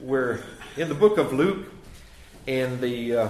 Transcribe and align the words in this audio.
We're 0.00 0.44
in 0.76 0.88
the 0.88 0.94
book 0.94 1.18
of 1.18 1.32
Luke, 1.32 1.72
in 2.46 2.80
the 2.80 3.16
uh, 3.16 3.28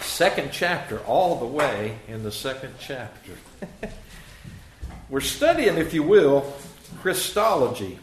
second 0.00 0.50
chapter, 0.52 0.98
all 1.00 1.36
the 1.38 1.46
way 1.46 1.96
in 2.08 2.22
the 2.22 2.30
second 2.30 2.74
chapter. 2.78 3.32
We're 5.08 5.22
studying, 5.22 5.78
if 5.78 5.94
you 5.94 6.02
will, 6.02 6.52
Christology, 7.00 7.98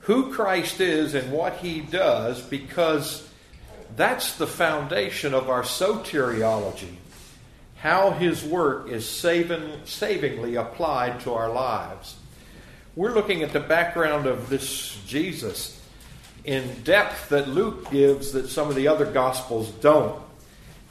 who 0.00 0.32
Christ 0.32 0.80
is 0.80 1.12
and 1.12 1.30
what 1.30 1.56
he 1.56 1.80
does, 1.80 2.40
because 2.40 3.28
that's 3.94 4.36
the 4.36 4.46
foundation 4.46 5.34
of 5.34 5.50
our 5.50 5.62
soteriology, 5.62 6.94
how 7.76 8.10
his 8.12 8.42
work 8.42 8.88
is 8.88 9.06
saving, 9.06 9.82
savingly 9.84 10.54
applied 10.54 11.20
to 11.20 11.34
our 11.34 11.52
lives. 11.52 12.16
We're 12.96 13.12
looking 13.12 13.42
at 13.42 13.52
the 13.52 13.60
background 13.60 14.26
of 14.26 14.48
this 14.48 14.98
Jesus 15.06 15.78
in 16.44 16.82
depth 16.82 17.28
that 17.28 17.48
Luke 17.48 17.90
gives 17.90 18.32
that 18.32 18.48
some 18.48 18.68
of 18.68 18.74
the 18.74 18.88
other 18.88 19.06
Gospels 19.06 19.70
don't. 19.80 20.20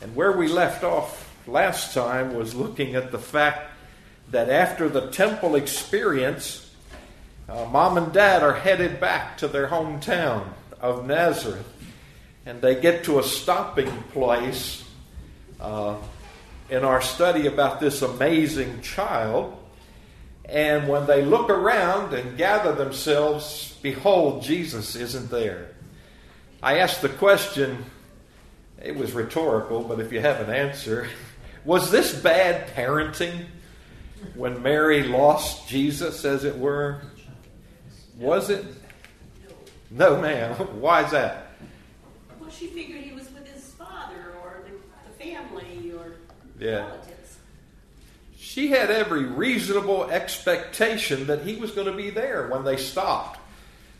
And 0.01 0.15
where 0.15 0.31
we 0.31 0.47
left 0.47 0.83
off 0.83 1.29
last 1.47 1.93
time 1.93 2.33
was 2.33 2.55
looking 2.55 2.95
at 2.95 3.11
the 3.11 3.19
fact 3.19 3.71
that 4.31 4.49
after 4.49 4.87
the 4.87 5.07
temple 5.11 5.55
experience, 5.55 6.69
uh, 7.49 7.65
mom 7.65 7.97
and 7.97 8.13
dad 8.13 8.43
are 8.43 8.53
headed 8.53 8.99
back 8.99 9.37
to 9.37 9.47
their 9.47 9.67
hometown 9.67 10.47
of 10.79 11.05
Nazareth. 11.05 11.67
And 12.45 12.61
they 12.61 12.79
get 12.79 13.03
to 13.03 13.19
a 13.19 13.23
stopping 13.23 13.91
place 14.13 14.83
uh, 15.59 15.97
in 16.69 16.83
our 16.83 17.01
study 17.01 17.47
about 17.47 17.79
this 17.79 18.01
amazing 18.01 18.81
child. 18.81 19.57
And 20.51 20.89
when 20.89 21.07
they 21.07 21.23
look 21.23 21.49
around 21.49 22.13
and 22.13 22.37
gather 22.37 22.75
themselves, 22.75 23.77
behold, 23.81 24.43
Jesus 24.43 24.97
isn't 24.97 25.31
there. 25.31 25.69
I 26.61 26.79
asked 26.79 27.01
the 27.01 27.07
question, 27.09 27.85
it 28.83 28.93
was 28.97 29.13
rhetorical, 29.13 29.81
but 29.81 30.01
if 30.01 30.11
you 30.11 30.19
have 30.19 30.41
an 30.41 30.53
answer, 30.53 31.07
was 31.65 31.89
this 31.89 32.13
bad 32.13 32.67
parenting 32.75 33.45
when 34.35 34.61
Mary 34.61 35.03
lost 35.03 35.69
Jesus, 35.69 36.25
as 36.25 36.43
it 36.43 36.57
were? 36.57 37.01
Was 38.17 38.49
it? 38.49 38.65
No, 39.89 40.19
ma'am. 40.19 40.53
Why 40.81 41.05
is 41.05 41.11
that? 41.11 41.53
Well, 42.41 42.49
she 42.49 42.67
figured 42.67 43.01
he 43.01 43.13
was 43.13 43.31
with 43.31 43.47
his 43.47 43.71
father 43.71 44.33
or 44.43 44.63
the, 44.65 44.73
the 45.09 45.23
family 45.23 45.93
or 45.97 46.15
Yeah. 46.59 46.87
relatives. 46.87 47.20
She 48.51 48.67
had 48.67 48.91
every 48.91 49.23
reasonable 49.23 50.11
expectation 50.11 51.27
that 51.27 51.43
he 51.43 51.55
was 51.55 51.71
going 51.71 51.87
to 51.87 51.93
be 51.93 52.09
there 52.09 52.49
when 52.49 52.65
they 52.65 52.75
stopped. 52.75 53.39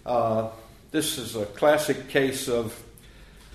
Uh, 0.06 0.50
this 0.92 1.18
is 1.18 1.38
a 1.38 1.46
classic 1.46 2.10
case 2.10 2.50
of 2.50 2.78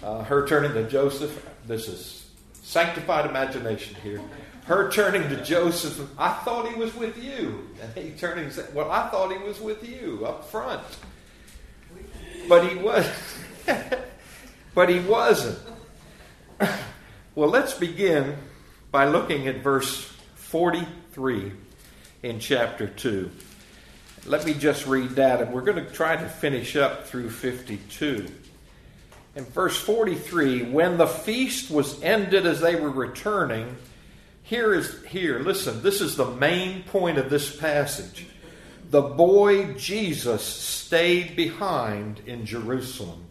uh, 0.02 0.24
her 0.24 0.46
turning 0.46 0.72
to 0.72 0.88
Joseph. 0.88 1.46
This 1.66 1.86
is 1.88 2.26
sanctified 2.62 3.28
imagination 3.28 3.94
here. 4.02 4.22
Her 4.64 4.90
turning 4.90 5.28
to 5.28 5.44
Joseph, 5.44 6.00
I 6.18 6.32
thought 6.32 6.66
he 6.66 6.76
was 6.76 6.94
with 6.94 7.22
you. 7.22 7.68
And 7.82 7.92
he 7.92 8.12
turning 8.12 8.44
and 8.44 8.52
said, 8.54 8.74
Well, 8.74 8.90
I 8.90 9.10
thought 9.10 9.30
he 9.30 9.46
was 9.46 9.60
with 9.60 9.86
you 9.86 10.24
up 10.24 10.46
front. 10.46 10.80
But 12.48 12.70
he 12.70 12.74
was 12.78 13.06
but 14.74 14.88
he 14.88 15.00
wasn't. 15.00 15.58
Well, 17.34 17.50
let's 17.50 17.74
begin 17.74 18.38
by 18.90 19.04
looking 19.04 19.46
at 19.46 19.56
verse 19.56 20.15
43 20.46 21.52
in 22.22 22.38
chapter 22.38 22.86
2. 22.86 23.28
Let 24.26 24.44
me 24.46 24.54
just 24.54 24.86
read 24.86 25.10
that, 25.10 25.40
and 25.40 25.52
we're 25.52 25.62
going 25.62 25.84
to 25.84 25.92
try 25.92 26.14
to 26.14 26.28
finish 26.28 26.76
up 26.76 27.08
through 27.08 27.30
52. 27.30 28.28
In 29.34 29.44
verse 29.44 29.76
43, 29.76 30.70
when 30.70 30.98
the 30.98 31.08
feast 31.08 31.68
was 31.68 32.00
ended 32.00 32.46
as 32.46 32.60
they 32.60 32.76
were 32.76 32.90
returning, 32.90 33.76
here 34.44 34.72
is 34.72 35.04
here, 35.06 35.40
listen, 35.40 35.82
this 35.82 36.00
is 36.00 36.14
the 36.14 36.30
main 36.30 36.84
point 36.84 37.18
of 37.18 37.28
this 37.28 37.54
passage. 37.54 38.28
The 38.90 39.02
boy 39.02 39.72
Jesus 39.72 40.44
stayed 40.44 41.34
behind 41.34 42.20
in 42.24 42.46
Jerusalem. 42.46 43.24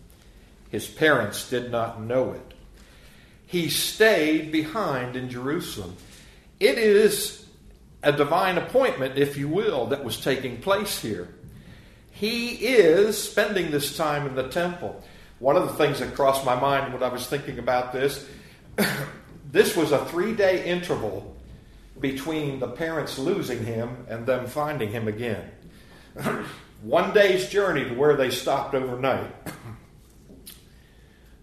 His 0.69 0.85
parents 0.85 1.50
did 1.50 1.72
not 1.72 2.01
know 2.01 2.34
it. 2.34 2.53
He 3.47 3.69
stayed 3.69 4.51
behind 4.51 5.16
in 5.16 5.29
Jerusalem. 5.29 5.95
It 6.59 6.77
is 6.77 7.45
a 8.01 8.11
divine 8.11 8.57
appointment, 8.57 9.17
if 9.17 9.38
you 9.38 9.47
will, 9.47 9.88
that 9.88 10.03
was 10.03 10.21
taking 10.21 10.61
place 10.61 11.01
here. 11.01 11.27
He 12.11 12.51
is 12.51 13.21
spending 13.21 13.71
this 13.71 13.97
time 13.97 14.25
in 14.25 14.35
the 14.35 14.47
temple. 14.47 15.03
One 15.39 15.57
of 15.57 15.67
the 15.67 15.73
things 15.73 15.99
that 15.99 16.16
crossed 16.16 16.45
my 16.45 16.57
mind 16.57 16.93
when 16.93 17.03
I 17.03 17.09
was 17.09 17.27
thinking 17.27 17.59
about 17.59 17.91
this, 17.91 18.25
this 19.51 19.75
was 19.75 19.91
a 19.91 20.05
three 20.05 20.33
day 20.33 20.66
interval 20.66 21.35
between 21.99 22.59
the 22.59 22.67
parents 22.67 23.19
losing 23.19 23.66
him 23.66 24.05
and 24.07 24.25
them 24.25 24.47
finding 24.47 24.91
him 24.91 25.07
again. 25.07 25.51
One 26.83 27.13
day's 27.13 27.49
journey 27.49 27.85
to 27.85 27.95
where 27.95 28.16
they 28.16 28.29
stopped 28.29 28.75
overnight, 28.75 29.33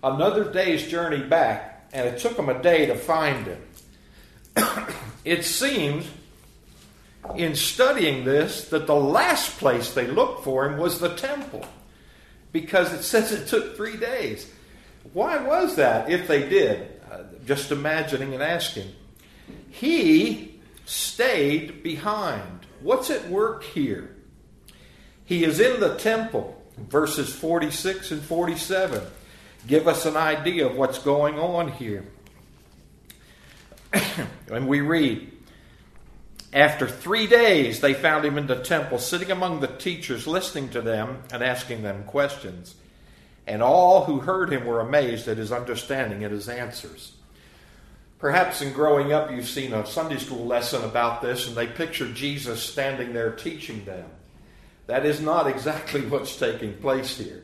another 0.03 0.51
day's 0.51 0.89
journey 0.89 1.23
back, 1.23 1.89
and 1.93 2.09
it 2.09 2.19
took 2.19 2.37
them 2.37 2.49
a 2.49 2.63
day 2.63 2.87
to 2.87 2.95
find 2.95 3.47
him. 3.47 3.63
It 5.25 5.45
seems 5.45 6.07
in 7.37 7.55
studying 7.55 8.25
this 8.25 8.69
that 8.69 8.87
the 8.87 8.95
last 8.95 9.59
place 9.59 9.95
they 9.95 10.07
looked 10.07 10.45
for 10.45 10.67
him 10.67 10.79
was 10.79 10.99
the 10.99 11.15
temple 11.15 11.65
because 12.51 12.93
it 12.93 13.03
says 13.03 13.33
it 13.33 13.49
took 13.49 13.77
three 13.77 13.97
days. 13.97 14.51
Why 15.13 15.39
was 15.39 15.77
that 15.77 16.11
if 16.11 16.29
they 16.29 16.49
did? 16.49 17.01
Uh, 17.11 17.25
just 17.47 17.71
imagining 17.71 18.35
and 18.35 18.43
asking. 18.43 18.93
He 19.71 20.61
stayed 20.85 21.83
behind. 21.83 22.67
What's 22.81 23.11
at 23.11 23.29
work 23.29 23.65
here? 23.65 24.15
He 25.25 25.45
is 25.45 25.61
in 25.61 25.81
the 25.81 25.97
temple, 25.97 26.61
verses 26.77 27.35
46 27.35 28.11
and 28.11 28.23
47. 28.23 29.03
Give 29.67 29.87
us 29.87 30.05
an 30.05 30.17
idea 30.17 30.67
of 30.67 30.77
what's 30.77 30.99
going 30.99 31.39
on 31.39 31.69
here. 31.73 32.05
and 34.51 34.67
we 34.67 34.81
read, 34.81 35.31
after 36.53 36.87
three 36.87 37.27
days, 37.27 37.81
they 37.81 37.95
found 37.95 38.25
him 38.25 38.37
in 38.37 38.47
the 38.47 38.63
temple, 38.63 38.99
sitting 38.99 39.31
among 39.31 39.61
the 39.61 39.69
teachers, 39.69 40.27
listening 40.27 40.69
to 40.71 40.83
them 40.83 41.23
and 41.33 41.43
asking 41.43 41.83
them 41.83 42.05
questions. 42.05 42.75
And 43.47 43.63
all 43.63 44.05
who 44.05 44.21
heard 44.21 44.53
him 44.53 44.67
were 44.67 44.81
amazed 44.81 45.29
at 45.29 45.39
his 45.39 45.51
understanding 45.51 46.25
and 46.25 46.33
his 46.33 46.49
answers. 46.49 47.13
Perhaps 48.19 48.63
in 48.63 48.73
growing 48.73 49.13
up, 49.13 49.33
you've 49.33 49.49
seen 49.49 49.73
a 49.73 49.85
Sunday 49.85 50.19
school 50.19 50.47
lesson 50.47 50.85
about 50.85 51.23
this, 51.23 51.49
and 51.49 51.57
they 51.57 51.67
picture 51.67 52.13
Jesus 52.13 52.63
standing 52.63 53.13
there 53.13 53.33
teaching 53.33 53.85
them. 53.85 54.05
That 54.87 55.05
is 55.05 55.21
not 55.21 55.49
exactly 55.49 56.01
what's 56.07 56.37
taking 56.37 56.75
place 56.75 57.17
here. 57.17 57.43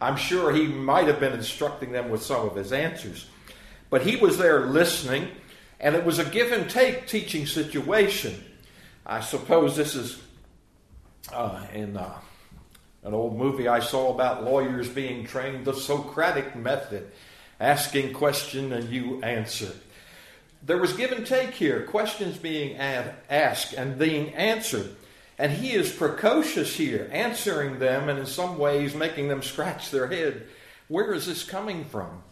I'm 0.00 0.16
sure 0.16 0.52
he 0.52 0.66
might 0.66 1.06
have 1.06 1.20
been 1.20 1.32
instructing 1.32 1.92
them 1.92 2.10
with 2.10 2.22
some 2.22 2.46
of 2.46 2.56
his 2.56 2.72
answers. 2.72 3.26
But 3.90 4.02
he 4.02 4.16
was 4.16 4.38
there 4.38 4.66
listening, 4.66 5.28
and 5.80 5.94
it 5.94 6.04
was 6.04 6.18
a 6.18 6.24
give 6.24 6.52
and 6.52 6.68
take 6.68 7.06
teaching 7.06 7.46
situation. 7.46 8.44
I 9.06 9.20
suppose 9.20 9.76
this 9.76 9.94
is 9.94 10.20
uh, 11.32 11.64
in 11.72 11.96
uh, 11.96 12.18
an 13.02 13.14
old 13.14 13.36
movie 13.36 13.66
I 13.66 13.80
saw 13.80 14.14
about 14.14 14.44
lawyers 14.44 14.88
being 14.88 15.26
trained 15.26 15.64
the 15.64 15.74
Socratic 15.74 16.54
method 16.54 17.10
asking 17.58 18.12
question 18.12 18.72
and 18.72 18.90
you 18.90 19.22
answer. 19.22 19.72
There 20.62 20.78
was 20.78 20.92
give 20.92 21.12
and 21.12 21.26
take 21.26 21.50
here, 21.50 21.86
questions 21.86 22.36
being 22.36 22.76
ad- 22.76 23.14
asked 23.30 23.72
and 23.72 23.98
being 23.98 24.34
answered. 24.34 24.94
And 25.38 25.52
he 25.52 25.72
is 25.72 25.90
precocious 25.90 26.74
here, 26.74 27.08
answering 27.12 27.78
them 27.78 28.10
and 28.10 28.18
in 28.18 28.26
some 28.26 28.58
ways 28.58 28.94
making 28.94 29.28
them 29.28 29.42
scratch 29.42 29.90
their 29.90 30.06
head. 30.08 30.46
Where 30.88 31.14
is 31.14 31.26
this 31.26 31.44
coming 31.44 31.84
from? 31.84 32.22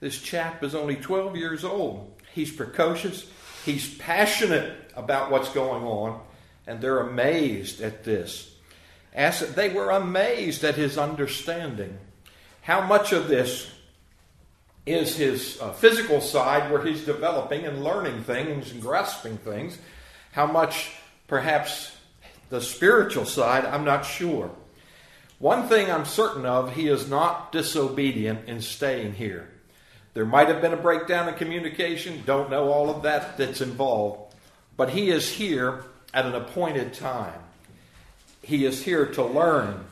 This 0.00 0.20
chap 0.20 0.64
is 0.64 0.74
only 0.74 0.96
12 0.96 1.36
years 1.36 1.64
old. 1.64 2.15
He's 2.36 2.52
precocious, 2.52 3.24
he's 3.64 3.96
passionate 3.96 4.92
about 4.94 5.30
what's 5.30 5.48
going 5.48 5.84
on, 5.84 6.20
and 6.66 6.82
they're 6.82 7.00
amazed 7.00 7.80
at 7.80 8.04
this. 8.04 8.54
As 9.14 9.54
they 9.54 9.70
were 9.70 9.90
amazed 9.90 10.62
at 10.62 10.74
his 10.74 10.98
understanding. 10.98 11.96
How 12.60 12.82
much 12.82 13.14
of 13.14 13.28
this 13.28 13.70
is 14.84 15.16
his 15.16 15.58
uh, 15.62 15.72
physical 15.72 16.20
side 16.20 16.70
where 16.70 16.84
he's 16.84 17.06
developing 17.06 17.64
and 17.64 17.82
learning 17.82 18.22
things 18.24 18.70
and 18.70 18.82
grasping 18.82 19.38
things? 19.38 19.78
How 20.32 20.46
much 20.46 20.92
perhaps 21.28 21.96
the 22.50 22.60
spiritual 22.60 23.24
side, 23.24 23.64
I'm 23.64 23.86
not 23.86 24.04
sure. 24.04 24.50
One 25.38 25.68
thing 25.68 25.90
I'm 25.90 26.04
certain 26.04 26.44
of, 26.44 26.74
he 26.74 26.88
is 26.88 27.08
not 27.08 27.50
disobedient 27.50 28.46
in 28.46 28.60
staying 28.60 29.14
here. 29.14 29.48
There 30.16 30.24
might 30.24 30.48
have 30.48 30.62
been 30.62 30.72
a 30.72 30.78
breakdown 30.78 31.28
in 31.28 31.34
communication, 31.34 32.22
don't 32.24 32.48
know 32.48 32.72
all 32.72 32.88
of 32.88 33.02
that 33.02 33.36
that's 33.36 33.60
involved, 33.60 34.34
but 34.74 34.88
he 34.88 35.10
is 35.10 35.30
here 35.30 35.84
at 36.14 36.24
an 36.24 36.34
appointed 36.34 36.94
time. 36.94 37.38
He 38.40 38.64
is 38.64 38.82
here 38.82 39.04
to 39.04 39.22
learn. 39.22 39.84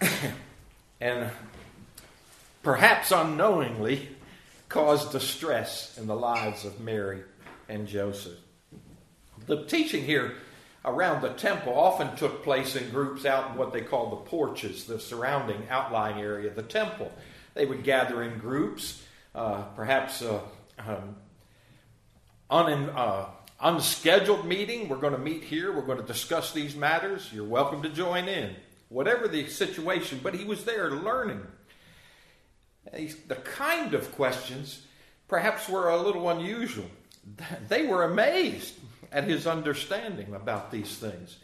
and 1.00 1.32
perhaps 2.62 3.10
unknowingly 3.10 4.08
caused 4.68 5.10
distress 5.10 5.98
in 5.98 6.06
the 6.06 6.14
lives 6.14 6.64
of 6.64 6.78
Mary 6.78 7.22
and 7.68 7.88
Joseph. 7.88 8.38
The 9.46 9.64
teaching 9.64 10.04
here 10.04 10.34
around 10.84 11.22
the 11.22 11.30
temple 11.30 11.76
often 11.76 12.14
took 12.14 12.44
place 12.44 12.76
in 12.76 12.88
groups 12.90 13.24
out 13.24 13.50
in 13.50 13.56
what 13.56 13.72
they 13.72 13.80
call 13.80 14.10
the 14.10 14.30
porches, 14.30 14.84
the 14.84 15.00
surrounding 15.00 15.66
outlying 15.70 16.20
area 16.20 16.50
of 16.50 16.54
the 16.54 16.62
temple. 16.62 17.10
They 17.54 17.66
would 17.66 17.84
gather 17.84 18.22
in 18.22 18.38
groups, 18.38 19.02
uh, 19.34 19.62
perhaps 19.76 20.22
uh, 20.22 20.40
um, 20.78 21.16
uh, 22.50 23.26
unscheduled 23.60 24.46
meeting. 24.46 24.88
We're 24.88 24.96
going 24.96 25.12
to 25.12 25.18
meet 25.18 25.44
here. 25.44 25.72
We're 25.72 25.86
going 25.86 25.98
to 25.98 26.06
discuss 26.06 26.52
these 26.52 26.74
matters. 26.74 27.30
You're 27.32 27.44
welcome 27.44 27.82
to 27.82 27.88
join 27.88 28.28
in. 28.28 28.56
Whatever 28.88 29.28
the 29.28 29.46
situation, 29.48 30.20
but 30.22 30.34
he 30.34 30.44
was 30.44 30.64
there 30.64 30.90
learning. 30.90 31.46
The 32.92 33.36
kind 33.36 33.94
of 33.94 34.12
questions 34.12 34.86
perhaps 35.28 35.68
were 35.68 35.88
a 35.88 35.96
little 35.96 36.28
unusual. 36.28 36.86
They 37.68 37.86
were 37.86 38.02
amazed 38.02 38.74
at 39.12 39.24
his 39.24 39.46
understanding 39.46 40.34
about 40.34 40.70
these 40.70 40.96
things. 40.96 41.38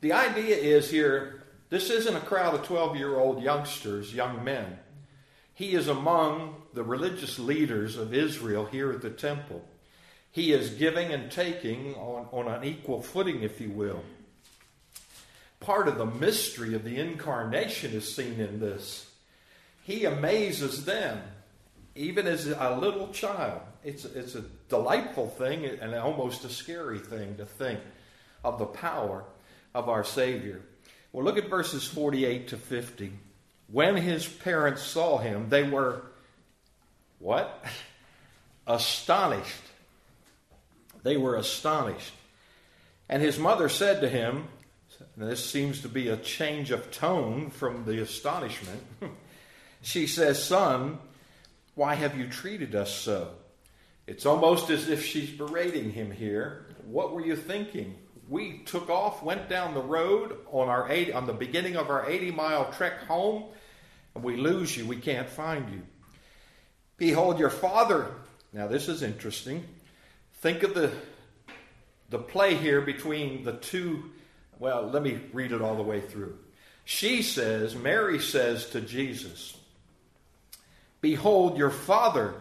The 0.00 0.14
idea 0.14 0.56
is 0.56 0.90
here 0.90 1.42
this 1.68 1.88
isn't 1.88 2.16
a 2.16 2.20
crowd 2.20 2.54
of 2.54 2.64
12 2.64 2.96
year 2.96 3.16
old 3.16 3.42
youngsters, 3.42 4.12
young 4.12 4.42
men. 4.42 4.78
He 5.60 5.74
is 5.74 5.88
among 5.88 6.54
the 6.72 6.82
religious 6.82 7.38
leaders 7.38 7.98
of 7.98 8.14
Israel 8.14 8.64
here 8.64 8.92
at 8.92 9.02
the 9.02 9.10
temple. 9.10 9.62
He 10.30 10.54
is 10.54 10.70
giving 10.70 11.12
and 11.12 11.30
taking 11.30 11.94
on, 11.96 12.28
on 12.32 12.48
an 12.48 12.64
equal 12.64 13.02
footing, 13.02 13.42
if 13.42 13.60
you 13.60 13.68
will. 13.68 14.02
Part 15.60 15.86
of 15.86 15.98
the 15.98 16.06
mystery 16.06 16.72
of 16.72 16.82
the 16.82 16.98
incarnation 16.98 17.92
is 17.92 18.16
seen 18.16 18.40
in 18.40 18.58
this. 18.58 19.10
He 19.82 20.06
amazes 20.06 20.86
them, 20.86 21.20
even 21.94 22.26
as 22.26 22.46
a 22.46 22.78
little 22.80 23.08
child. 23.08 23.60
It's, 23.84 24.06
it's 24.06 24.36
a 24.36 24.44
delightful 24.70 25.28
thing 25.28 25.66
and 25.66 25.94
almost 25.94 26.42
a 26.46 26.48
scary 26.48 27.00
thing 27.00 27.36
to 27.36 27.44
think 27.44 27.80
of 28.42 28.58
the 28.58 28.64
power 28.64 29.24
of 29.74 29.90
our 29.90 30.04
Savior. 30.04 30.62
Well, 31.12 31.22
look 31.22 31.36
at 31.36 31.50
verses 31.50 31.86
48 31.86 32.48
to 32.48 32.56
50. 32.56 33.12
When 33.72 33.96
his 33.96 34.26
parents 34.26 34.82
saw 34.82 35.18
him, 35.18 35.48
they 35.48 35.62
were 35.62 36.02
what? 37.18 37.64
Astonished 38.66 39.70
they 41.02 41.16
were 41.16 41.36
astonished. 41.36 42.12
And 43.08 43.22
his 43.22 43.38
mother 43.38 43.68
said 43.68 44.00
to 44.00 44.08
him, 44.08 44.48
this 45.16 45.44
seems 45.44 45.82
to 45.82 45.88
be 45.88 46.08
a 46.08 46.16
change 46.16 46.70
of 46.70 46.90
tone 46.90 47.50
from 47.50 47.84
the 47.84 48.00
astonishment. 48.02 48.82
she 49.82 50.06
says, 50.06 50.42
Son, 50.42 50.98
why 51.74 51.94
have 51.94 52.18
you 52.18 52.28
treated 52.28 52.74
us 52.74 52.94
so? 52.94 53.30
It's 54.06 54.26
almost 54.26 54.70
as 54.70 54.88
if 54.88 55.04
she's 55.04 55.30
berating 55.30 55.90
him 55.90 56.10
here. 56.10 56.66
What 56.84 57.12
were 57.12 57.24
you 57.24 57.36
thinking? 57.36 57.96
We 58.28 58.58
took 58.58 58.90
off, 58.90 59.22
went 59.22 59.48
down 59.48 59.74
the 59.74 59.82
road 59.82 60.36
on 60.52 60.68
our 60.68 60.90
80, 60.90 61.12
on 61.14 61.26
the 61.26 61.32
beginning 61.32 61.76
of 61.76 61.90
our 61.90 62.08
80 62.08 62.30
mile 62.32 62.72
trek 62.72 63.04
home, 63.04 63.44
we 64.14 64.36
lose 64.36 64.76
you. 64.76 64.86
We 64.86 64.96
can't 64.96 65.28
find 65.28 65.70
you. 65.70 65.82
Behold, 66.96 67.38
your 67.38 67.50
father. 67.50 68.10
Now, 68.52 68.66
this 68.66 68.88
is 68.88 69.02
interesting. 69.02 69.64
Think 70.34 70.62
of 70.62 70.74
the, 70.74 70.92
the 72.10 72.18
play 72.18 72.54
here 72.54 72.80
between 72.80 73.44
the 73.44 73.52
two. 73.52 74.10
Well, 74.58 74.90
let 74.90 75.02
me 75.02 75.20
read 75.32 75.52
it 75.52 75.62
all 75.62 75.76
the 75.76 75.82
way 75.82 76.00
through. 76.00 76.36
She 76.84 77.22
says, 77.22 77.74
Mary 77.74 78.18
says 78.18 78.70
to 78.70 78.80
Jesus, 78.80 79.56
Behold, 81.00 81.56
your 81.56 81.70
father 81.70 82.34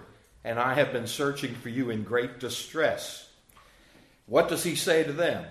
and 0.43 0.59
I 0.59 0.73
have 0.73 0.91
been 0.91 1.07
searching 1.07 1.53
for 1.55 1.69
you 1.69 1.89
in 1.89 2.03
great 2.03 2.39
distress. 2.39 3.29
What 4.25 4.49
does 4.49 4.63
he 4.63 4.75
say 4.75 5.03
to 5.03 5.13
them? 5.13 5.45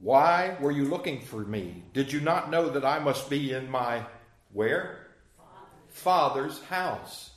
Why 0.00 0.56
were 0.60 0.72
you 0.72 0.84
looking 0.84 1.20
for 1.20 1.38
me? 1.38 1.84
Did 1.92 2.12
you 2.12 2.20
not 2.20 2.50
know 2.50 2.70
that 2.70 2.84
I 2.84 2.98
must 2.98 3.30
be 3.30 3.52
in 3.52 3.70
my 3.70 4.04
where? 4.52 5.06
Father's 5.88 6.60
house. 6.64 7.30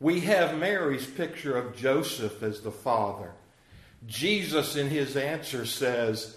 We 0.00 0.20
have 0.20 0.58
Mary's 0.58 1.06
picture 1.06 1.56
of 1.56 1.76
Joseph 1.76 2.42
as 2.42 2.60
the 2.60 2.70
father. 2.70 3.32
Jesus, 4.06 4.76
in 4.76 4.88
his 4.88 5.16
answer, 5.16 5.64
says, 5.64 6.36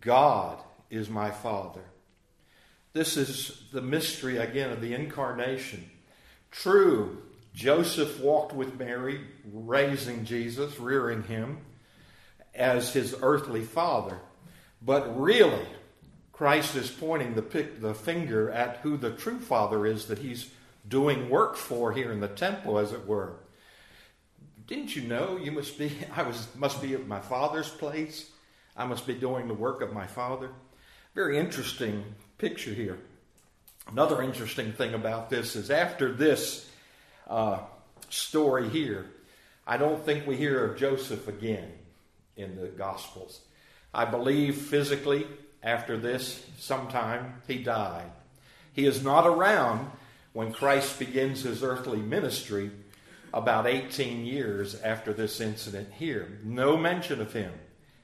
God 0.00 0.58
is 0.90 1.08
my 1.08 1.30
father. 1.30 1.82
This 2.92 3.16
is 3.16 3.62
the 3.72 3.82
mystery, 3.82 4.38
again, 4.38 4.70
of 4.70 4.80
the 4.80 4.94
incarnation. 4.94 5.88
True, 6.50 7.22
Joseph 7.52 8.20
walked 8.20 8.52
with 8.52 8.78
Mary, 8.78 9.20
raising 9.52 10.24
Jesus, 10.24 10.78
rearing 10.78 11.22
him 11.24 11.58
as 12.54 12.92
his 12.92 13.14
earthly 13.22 13.62
father. 13.62 14.18
But 14.80 15.20
really, 15.20 15.66
Christ 16.34 16.74
is 16.74 16.90
pointing 16.90 17.34
the, 17.34 17.42
pic, 17.42 17.80
the 17.80 17.94
finger 17.94 18.50
at 18.50 18.78
who 18.78 18.96
the 18.96 19.12
true 19.12 19.38
father 19.38 19.86
is 19.86 20.06
that 20.06 20.18
he's 20.18 20.50
doing 20.86 21.30
work 21.30 21.56
for 21.56 21.92
here 21.92 22.10
in 22.10 22.18
the 22.18 22.28
temple, 22.28 22.78
as 22.78 22.92
it 22.92 23.06
were. 23.06 23.36
Didn't 24.66 24.96
you 24.96 25.02
know 25.02 25.36
you 25.36 25.52
must 25.52 25.78
be? 25.78 25.92
I 26.16 26.22
was 26.22 26.48
must 26.56 26.82
be 26.82 26.94
at 26.94 27.06
my 27.06 27.20
father's 27.20 27.68
place. 27.68 28.30
I 28.76 28.84
must 28.84 29.06
be 29.06 29.14
doing 29.14 29.46
the 29.46 29.54
work 29.54 29.80
of 29.80 29.92
my 29.92 30.08
father. 30.08 30.50
Very 31.14 31.38
interesting 31.38 32.02
picture 32.38 32.72
here. 32.72 32.98
Another 33.86 34.20
interesting 34.20 34.72
thing 34.72 34.94
about 34.94 35.30
this 35.30 35.54
is 35.54 35.70
after 35.70 36.12
this 36.12 36.68
uh, 37.28 37.60
story 38.08 38.68
here, 38.68 39.06
I 39.66 39.76
don't 39.76 40.04
think 40.04 40.26
we 40.26 40.36
hear 40.36 40.64
of 40.64 40.76
Joseph 40.76 41.28
again 41.28 41.70
in 42.36 42.56
the 42.56 42.66
Gospels. 42.66 43.40
I 43.92 44.04
believe 44.04 44.56
physically 44.56 45.28
after 45.64 45.96
this, 45.96 46.44
sometime 46.58 47.42
he 47.48 47.58
died. 47.58 48.10
He 48.74 48.86
is 48.86 49.02
not 49.02 49.26
around 49.26 49.90
when 50.32 50.52
Christ 50.52 50.98
begins 50.98 51.42
his 51.42 51.62
earthly 51.62 51.98
ministry 51.98 52.70
about 53.32 53.66
18 53.66 54.24
years 54.24 54.80
after 54.82 55.12
this 55.12 55.40
incident 55.40 55.88
here. 55.94 56.38
No 56.44 56.76
mention 56.76 57.20
of 57.20 57.32
him. 57.32 57.52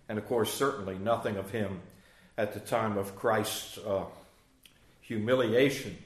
And 0.08 0.18
of 0.18 0.26
course, 0.26 0.52
certainly 0.52 0.98
nothing 0.98 1.36
of 1.36 1.50
him 1.50 1.80
at 2.36 2.54
the 2.54 2.60
time 2.60 2.96
of 2.96 3.14
Christ's 3.14 3.78
uh, 3.78 4.04
humiliation. 5.02 5.96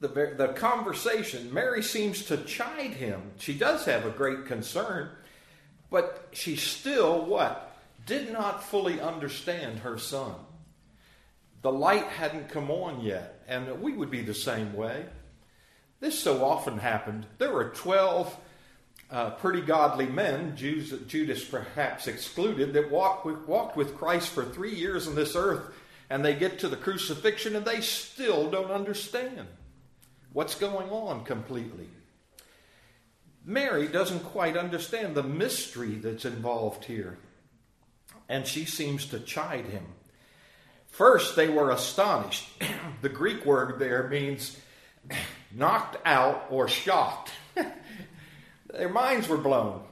The, 0.00 0.08
the 0.08 0.48
conversation, 0.56 1.52
Mary 1.52 1.82
seems 1.82 2.24
to 2.26 2.38
chide 2.38 2.92
him. 2.92 3.20
She 3.38 3.52
does 3.52 3.84
have 3.84 4.06
a 4.06 4.10
great 4.10 4.46
concern, 4.46 5.10
but 5.90 6.28
she's 6.32 6.62
still, 6.62 7.26
what? 7.26 7.69
Did 8.06 8.32
not 8.32 8.64
fully 8.64 9.00
understand 9.00 9.80
her 9.80 9.98
son. 9.98 10.34
The 11.62 11.72
light 11.72 12.06
hadn't 12.06 12.48
come 12.48 12.70
on 12.70 13.00
yet, 13.00 13.42
and 13.46 13.82
we 13.82 13.92
would 13.92 14.10
be 14.10 14.22
the 14.22 14.34
same 14.34 14.72
way. 14.74 15.04
This 16.00 16.18
so 16.18 16.44
often 16.44 16.78
happened. 16.78 17.26
There 17.38 17.52
were 17.52 17.70
12 17.70 18.34
uh, 19.10 19.30
pretty 19.30 19.60
godly 19.60 20.06
men, 20.06 20.56
Jews, 20.56 20.94
Judas 21.06 21.44
perhaps 21.44 22.06
excluded, 22.06 22.72
that 22.72 22.90
walked 22.90 23.26
with, 23.26 23.40
walked 23.46 23.76
with 23.76 23.96
Christ 23.96 24.30
for 24.30 24.44
three 24.44 24.74
years 24.74 25.06
on 25.06 25.14
this 25.14 25.36
earth, 25.36 25.62
and 26.08 26.24
they 26.24 26.34
get 26.34 26.60
to 26.60 26.68
the 26.68 26.76
crucifixion 26.76 27.56
and 27.56 27.64
they 27.64 27.80
still 27.80 28.50
don't 28.50 28.70
understand 28.70 29.46
what's 30.32 30.54
going 30.54 30.88
on 30.90 31.24
completely. 31.24 31.88
Mary 33.44 33.88
doesn't 33.88 34.24
quite 34.24 34.56
understand 34.56 35.14
the 35.14 35.22
mystery 35.22 35.94
that's 35.96 36.24
involved 36.24 36.84
here, 36.84 37.18
and 38.30 38.46
she 38.46 38.64
seems 38.64 39.06
to 39.06 39.18
chide 39.18 39.66
him. 39.66 39.84
First, 40.86 41.34
they 41.34 41.48
were 41.48 41.72
astonished. 41.72 42.48
the 43.02 43.08
Greek 43.08 43.44
word 43.44 43.80
there 43.80 44.08
means 44.08 44.56
knocked 45.52 45.96
out 46.06 46.46
or 46.48 46.68
shocked. 46.68 47.32
Their 48.72 48.88
minds 48.88 49.28
were 49.28 49.36
blown. 49.36 49.82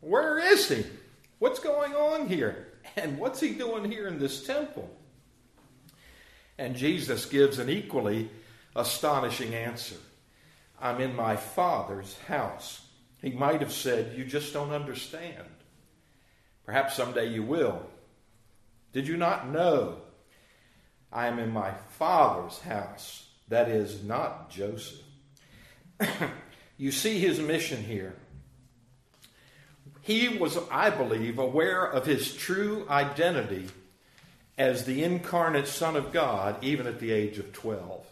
Where 0.00 0.38
is 0.38 0.68
he? 0.68 0.84
What's 1.38 1.60
going 1.60 1.94
on 1.94 2.26
here? 2.26 2.66
And 2.96 3.16
what's 3.16 3.38
he 3.38 3.54
doing 3.54 3.90
here 3.90 4.08
in 4.08 4.18
this 4.18 4.44
temple? 4.44 4.90
And 6.58 6.74
Jesus 6.74 7.26
gives 7.26 7.60
an 7.60 7.70
equally 7.70 8.28
astonishing 8.76 9.54
answer 9.54 9.96
I'm 10.80 11.00
in 11.00 11.14
my 11.14 11.36
Father's 11.36 12.18
house. 12.26 12.84
He 13.22 13.30
might 13.30 13.60
have 13.60 13.72
said, 13.72 14.18
You 14.18 14.24
just 14.24 14.52
don't 14.52 14.72
understand. 14.72 15.46
Perhaps 16.64 16.96
someday 16.96 17.26
you 17.26 17.42
will. 17.42 17.82
Did 18.92 19.06
you 19.06 19.16
not 19.16 19.48
know 19.48 19.98
I 21.14 21.28
am 21.28 21.38
in 21.38 21.52
my 21.52 21.70
father's 21.90 22.58
house. 22.58 23.28
That 23.48 23.68
is 23.68 24.02
not 24.02 24.50
Joseph. 24.50 24.98
you 26.76 26.90
see 26.90 27.20
his 27.20 27.38
mission 27.38 27.84
here. 27.84 28.16
He 30.00 30.28
was, 30.28 30.58
I 30.70 30.90
believe, 30.90 31.38
aware 31.38 31.84
of 31.84 32.04
his 32.04 32.34
true 32.34 32.84
identity 32.90 33.68
as 34.58 34.84
the 34.84 35.04
incarnate 35.04 35.68
Son 35.68 35.96
of 35.96 36.12
God, 36.12 36.62
even 36.62 36.86
at 36.86 36.98
the 36.98 37.12
age 37.12 37.38
of 37.38 37.52
12. 37.52 38.04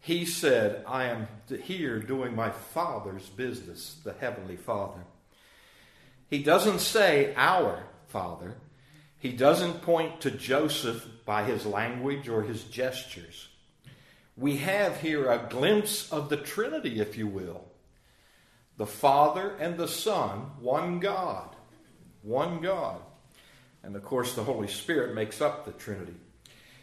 He 0.00 0.24
said, 0.24 0.84
I 0.86 1.04
am 1.04 1.28
here 1.62 1.98
doing 1.98 2.34
my 2.34 2.50
Father's 2.50 3.28
business, 3.28 4.00
the 4.04 4.14
Heavenly 4.14 4.56
Father. 4.56 5.00
He 6.32 6.42
doesn't 6.42 6.78
say 6.78 7.34
our 7.36 7.82
Father. 8.08 8.54
He 9.18 9.32
doesn't 9.32 9.82
point 9.82 10.22
to 10.22 10.30
Joseph 10.30 11.06
by 11.26 11.44
his 11.44 11.66
language 11.66 12.26
or 12.26 12.42
his 12.42 12.64
gestures. 12.64 13.48
We 14.34 14.56
have 14.56 15.02
here 15.02 15.30
a 15.30 15.46
glimpse 15.50 16.10
of 16.10 16.30
the 16.30 16.38
Trinity, 16.38 17.02
if 17.02 17.18
you 17.18 17.26
will. 17.26 17.66
The 18.78 18.86
Father 18.86 19.54
and 19.60 19.76
the 19.76 19.86
Son, 19.86 20.52
one 20.58 21.00
God. 21.00 21.54
One 22.22 22.62
God. 22.62 23.02
And 23.82 23.94
of 23.94 24.02
course, 24.02 24.34
the 24.34 24.44
Holy 24.44 24.68
Spirit 24.68 25.14
makes 25.14 25.42
up 25.42 25.66
the 25.66 25.72
Trinity. 25.72 26.16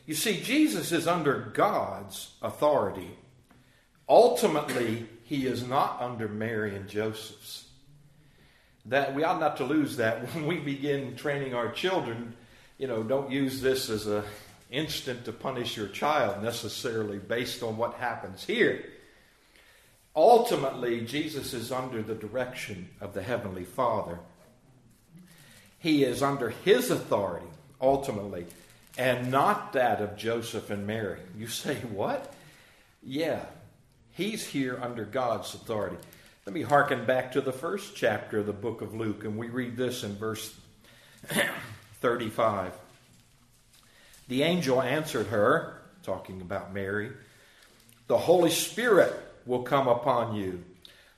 You 0.05 0.13
see, 0.13 0.41
Jesus 0.41 0.91
is 0.91 1.07
under 1.07 1.51
God's 1.55 2.35
authority. 2.43 3.17
Ultimately, 4.07 5.07
he 5.23 5.47
is 5.47 5.67
not 5.67 5.99
under 6.03 6.27
Mary 6.27 6.75
and 6.75 6.87
Joseph's. 6.87 7.68
That 8.89 9.15
we 9.15 9.23
ought 9.23 9.39
not 9.39 9.57
to 9.57 9.63
lose 9.63 9.97
that 9.97 10.27
when 10.33 10.45
we 10.45 10.57
begin 10.57 11.15
training 11.15 11.53
our 11.53 11.71
children. 11.71 12.33
You 12.77 12.87
know, 12.87 13.03
don't 13.03 13.31
use 13.31 13.61
this 13.61 13.89
as 13.89 14.07
a 14.07 14.23
instant 14.71 15.25
to 15.25 15.31
punish 15.31 15.75
your 15.75 15.87
child 15.87 16.43
necessarily 16.43 17.17
based 17.17 17.63
on 17.63 17.77
what 17.77 17.95
happens 17.95 18.43
here. 18.43 18.85
Ultimately, 20.15 21.01
Jesus 21.01 21.53
is 21.53 21.71
under 21.71 22.01
the 22.01 22.15
direction 22.15 22.89
of 22.99 23.13
the 23.13 23.21
Heavenly 23.21 23.63
Father. 23.63 24.19
He 25.79 26.03
is 26.03 26.21
under 26.21 26.49
his 26.49 26.91
authority, 26.91 27.47
ultimately, 27.79 28.45
and 28.97 29.31
not 29.31 29.73
that 29.73 30.01
of 30.01 30.17
Joseph 30.17 30.69
and 30.69 30.85
Mary. 30.85 31.19
You 31.37 31.47
say, 31.47 31.75
what? 31.75 32.33
Yeah, 33.01 33.45
he's 34.11 34.45
here 34.45 34.77
under 34.81 35.05
God's 35.05 35.53
authority. 35.53 35.97
Let 36.49 36.55
me 36.55 36.61
hearken 36.63 37.05
back 37.05 37.33
to 37.33 37.41
the 37.41 37.51
first 37.51 37.95
chapter 37.95 38.39
of 38.39 38.47
the 38.47 38.53
book 38.53 38.81
of 38.81 38.95
Luke, 38.95 39.23
and 39.23 39.37
we 39.37 39.49
read 39.49 39.77
this 39.77 40.03
in 40.03 40.15
verse 40.15 40.51
35. 42.01 42.73
The 44.29 44.41
angel 44.41 44.81
answered 44.81 45.27
her, 45.27 45.79
talking 46.01 46.41
about 46.41 46.73
Mary, 46.73 47.11
The 48.07 48.17
Holy 48.17 48.49
Spirit 48.49 49.13
will 49.45 49.61
come 49.61 49.87
upon 49.87 50.37
you. 50.37 50.63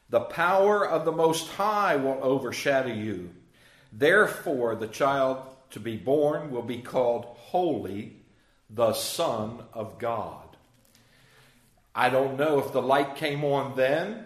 The 0.09 0.19
power 0.19 0.85
of 0.85 1.05
the 1.05 1.13
Most 1.13 1.47
High 1.47 1.95
will 1.95 2.19
overshadow 2.21 2.91
you. 2.91 3.29
Therefore, 3.93 4.75
the 4.75 4.87
child 4.87 5.37
to 5.69 5.79
be 5.79 5.95
born 5.95 6.51
will 6.51 6.61
be 6.61 6.81
called 6.81 7.23
Holy, 7.23 8.17
the 8.69 8.91
Son 8.91 9.63
of 9.73 9.97
God. 9.97 10.57
I 11.95 12.09
don't 12.09 12.35
know 12.35 12.59
if 12.59 12.73
the 12.73 12.81
light 12.81 13.15
came 13.15 13.45
on 13.45 13.77
then, 13.77 14.25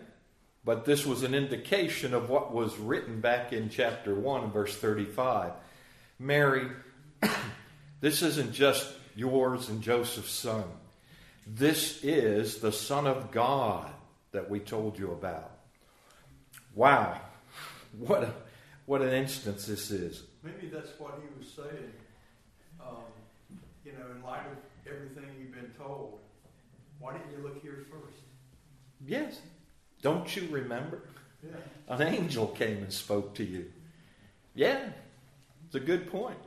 but 0.66 0.84
this 0.84 1.06
was 1.06 1.22
an 1.22 1.36
indication 1.36 2.16
of 2.16 2.30
what 2.30 2.52
was 2.52 2.76
written 2.80 3.22
back 3.22 3.54
in 3.54 3.70
chapter 3.70 4.16
1, 4.16 4.52
verse 4.52 4.76
35. 4.76 5.52
Mary, 6.18 6.68
this 8.02 8.24
isn't 8.24 8.52
just 8.52 8.92
yours 9.16 9.70
and 9.70 9.84
Joseph's 9.84 10.32
son. 10.32 10.64
This 11.46 12.04
is 12.04 12.58
the 12.58 12.72
Son 12.72 13.06
of 13.06 13.32
God 13.32 13.92
that 14.32 14.50
we 14.50 14.60
told 14.60 14.98
you 14.98 15.12
about. 15.12 15.52
Wow. 16.74 17.22
What 17.98 18.24
a 18.24 18.34
what 18.88 19.02
an 19.02 19.14
instance 19.14 19.66
this 19.68 19.90
is. 19.90 20.24
Maybe 20.44 20.68
that's 20.68 20.90
what 21.00 21.18
he 21.22 21.40
was 21.40 21.48
saying. 21.48 21.94
Um, 22.82 23.06
you 23.86 23.94
know, 23.94 24.06
in 24.14 24.22
light 24.22 24.42
of 24.52 24.58
everything 24.86 25.24
you've 25.40 25.54
been 25.54 25.72
told, 25.78 26.20
why 27.00 27.14
didn't 27.14 27.32
you 27.32 27.42
look 27.42 27.62
here 27.62 27.86
first? 27.90 28.20
Yes. 29.08 29.40
Don't 30.06 30.36
you 30.36 30.48
remember? 30.52 31.00
An 31.88 32.04
angel 32.04 32.46
came 32.46 32.78
and 32.78 32.94
spoke 32.94 33.34
to 33.36 33.44
you. 33.44 33.66
Yeah, 34.54 34.90
it's 35.66 35.74
a 35.74 35.80
good 35.80 36.12
point. 36.12 36.38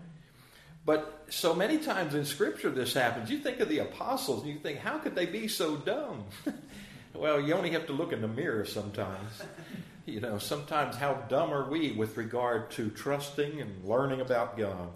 But 0.86 1.24
so 1.28 1.54
many 1.54 1.78
times 1.78 2.14
in 2.14 2.24
Scripture 2.24 2.70
this 2.70 2.94
happens. 2.94 3.32
You 3.32 3.38
think 3.38 3.58
of 3.58 3.68
the 3.68 3.80
apostles 3.80 4.44
and 4.44 4.52
you 4.52 4.60
think, 4.60 4.78
how 4.78 4.98
could 4.98 5.16
they 5.16 5.26
be 5.26 5.48
so 5.48 5.76
dumb? 5.76 6.26
well, 7.14 7.40
you 7.40 7.52
only 7.52 7.70
have 7.70 7.88
to 7.88 7.92
look 7.92 8.12
in 8.12 8.20
the 8.20 8.28
mirror 8.28 8.64
sometimes 8.64 9.42
you 10.06 10.20
know, 10.20 10.38
sometimes 10.38 10.94
how 10.94 11.14
dumb 11.28 11.52
are 11.52 11.68
we 11.68 11.90
with 11.90 12.16
regard 12.16 12.70
to 12.70 12.90
trusting 12.90 13.60
and 13.60 13.84
learning 13.84 14.20
about 14.20 14.56
God? 14.56 14.90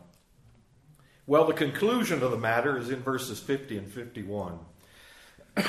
Well, 1.26 1.46
the 1.46 1.52
conclusion 1.52 2.22
of 2.22 2.30
the 2.30 2.38
matter 2.38 2.78
is 2.78 2.90
in 2.90 3.02
verses 3.02 3.40
50 3.40 3.78
and 3.78 3.92
51. 3.92 4.60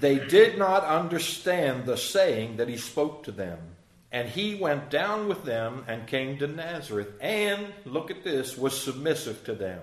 they 0.00 0.18
did 0.18 0.58
not 0.58 0.84
understand 0.84 1.86
the 1.86 1.96
saying 1.96 2.56
that 2.56 2.68
he 2.68 2.76
spoke 2.76 3.24
to 3.24 3.32
them. 3.32 3.58
And 4.10 4.28
he 4.28 4.54
went 4.54 4.90
down 4.90 5.28
with 5.28 5.44
them 5.44 5.84
and 5.88 6.06
came 6.06 6.38
to 6.38 6.46
Nazareth, 6.46 7.12
and, 7.20 7.66
look 7.84 8.12
at 8.12 8.22
this, 8.22 8.56
was 8.56 8.80
submissive 8.80 9.42
to 9.44 9.54
them. 9.54 9.80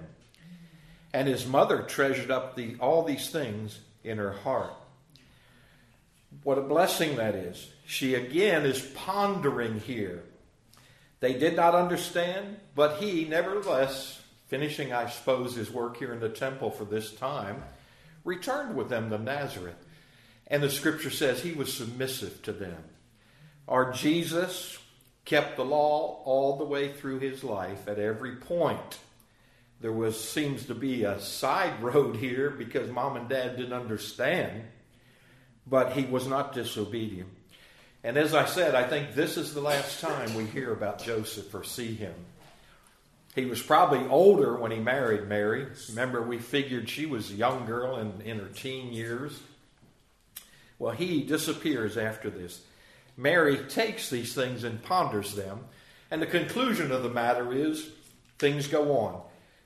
And 1.13 1.27
his 1.27 1.46
mother 1.46 1.82
treasured 1.82 2.32
up 2.32 2.56
the, 2.56 2.77
all 2.80 3.03
these 3.03 3.30
things 3.30 3.80
in 4.06 4.18
her 4.18 4.32
heart. 4.32 4.74
What 6.44 6.58
a 6.58 6.62
blessing 6.62 7.18
that 7.18 7.36
is. 7.36 7.70
She 7.86 8.15
again 8.15 8.65
is 8.65 8.82
pondering 8.96 9.82
here. 9.82 10.24
They 11.20 11.34
did 11.34 11.58
not 11.58 11.75
understand, 11.75 12.58
but 12.74 13.01
he, 13.01 13.25
nevertheless, 13.25 14.22
finishing, 14.48 14.94
I 14.94 15.10
suppose, 15.10 15.56
his 15.56 15.70
work 15.70 15.98
here 15.98 16.13
in 16.13 16.22
the 16.22 16.30
temple 16.30 16.72
for 16.72 16.86
this 16.86 17.12
time, 17.12 17.63
returned 18.24 18.75
with 18.75 18.89
them 18.89 19.10
to 19.10 19.18
Nazareth. 19.18 19.75
And 20.51 20.62
the 20.62 20.70
scripture 20.70 21.10
says 21.10 21.41
he 21.41 21.53
was 21.53 21.74
submissive 21.74 22.43
to 22.43 22.51
them. 22.51 22.84
Our 23.67 23.91
Jesus 23.91 24.77
kept 25.25 25.55
the 25.55 25.65
law 25.65 26.22
all 26.25 26.58
the 26.58 26.65
way 26.65 26.93
through 26.93 27.20
his 27.20 27.43
life 27.43 27.88
at 27.88 27.98
every 27.98 28.36
point. 28.36 29.00
There 29.79 29.91
was 29.91 30.24
seems 30.24 30.67
to 30.67 30.75
be 30.75 31.05
a 31.05 31.20
side 31.20 31.81
road 31.81 32.17
here 32.17 32.51
because 32.51 32.91
mom 32.91 33.17
and 33.17 33.27
dad 33.27 33.58
didn't 33.58 33.74
understand 33.74 34.65
but 35.67 35.93
he 35.93 36.03
was 36.03 36.27
not 36.27 36.53
disobedient. 36.53 37.29
And 38.03 38.17
as 38.17 38.34
I 38.34 38.46
said, 38.46 38.74
I 38.74 38.84
think 38.84 39.13
this 39.13 39.38
is 39.38 39.53
the 39.53 39.62
last 39.62 40.01
time 40.01 40.34
we 40.34 40.46
hear 40.46 40.74
about 40.74 41.03
Joseph 41.03 41.53
or 41.53 41.63
see 41.63 41.93
him. 41.93 42.15
He 43.36 43.46
was 43.46 43.62
probably 43.62 44.05
older 44.08 44.58
when 44.58 44.72
he 44.72 44.79
married 44.79 45.27
Mary. 45.27 45.67
Remember, 45.89 46.22
we 46.22 46.39
figured 46.39 46.89
she 46.89 47.05
was 47.05 47.31
a 47.31 47.36
young 47.36 47.65
girl 47.65 47.98
in, 47.98 48.22
in 48.22 48.39
her 48.39 48.48
teen 48.48 48.91
years. 48.91 49.39
Well, 50.81 50.93
he 50.93 51.23
disappears 51.23 51.97
after 51.97 52.29
this. 52.29 52.61
Mary 53.15 53.57
takes 53.57 54.09
these 54.09 54.33
things 54.33 54.63
and 54.63 54.81
ponders 54.83 55.35
them. 55.35 55.65
And 56.09 56.21
the 56.21 56.27
conclusion 56.27 56.91
of 56.91 57.03
the 57.03 57.09
matter 57.09 57.53
is 57.53 57.89
things 58.39 58.67
go 58.67 58.97
on. 58.97 59.21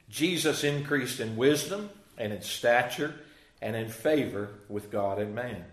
Jesus 0.10 0.64
increased 0.64 1.20
in 1.20 1.38
wisdom 1.38 1.90
and 2.18 2.34
in 2.34 2.42
stature 2.42 3.16
and 3.62 3.76
in 3.76 3.90
favor 3.90 4.50
with 4.70 4.92
God 4.92 5.20
and 5.20 5.34
man 5.34 5.66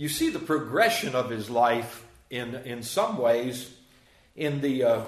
you 0.00 0.08
see 0.08 0.30
the 0.30 0.38
progression 0.38 1.14
of 1.14 1.28
his 1.28 1.50
life 1.50 2.06
in, 2.30 2.54
in 2.54 2.82
some 2.82 3.18
ways 3.18 3.70
in 4.34 4.62
the 4.62 4.82
uh, 4.82 5.04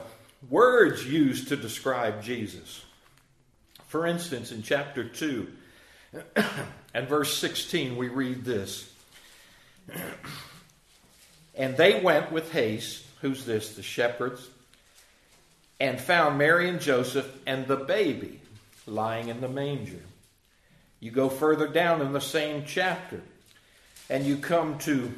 words 0.50 1.06
used 1.06 1.49
to 1.49 1.56
describe 1.56 2.22
Jesus. 2.22 2.84
For 3.88 4.06
instance, 4.06 4.52
in 4.52 4.62
chapter 4.62 5.02
2 5.08 5.49
and 6.92 7.08
verse 7.08 7.34
16, 7.38 7.96
we 7.96 8.08
read 8.08 8.44
this 8.44 8.91
And 11.54 11.76
they 11.76 12.00
went 12.00 12.32
with 12.32 12.52
haste, 12.52 13.04
who's 13.20 13.44
this? 13.44 13.74
The 13.74 13.82
shepherds, 13.82 14.48
and 15.80 16.00
found 16.00 16.38
Mary 16.38 16.68
and 16.68 16.80
Joseph 16.80 17.30
and 17.46 17.66
the 17.66 17.76
baby 17.76 18.40
lying 18.86 19.28
in 19.28 19.40
the 19.40 19.48
manger. 19.48 20.00
You 21.00 21.10
go 21.10 21.28
further 21.28 21.66
down 21.66 22.00
in 22.00 22.12
the 22.12 22.20
same 22.20 22.64
chapter 22.66 23.20
and 24.08 24.24
you 24.24 24.36
come 24.36 24.78
to 24.80 25.12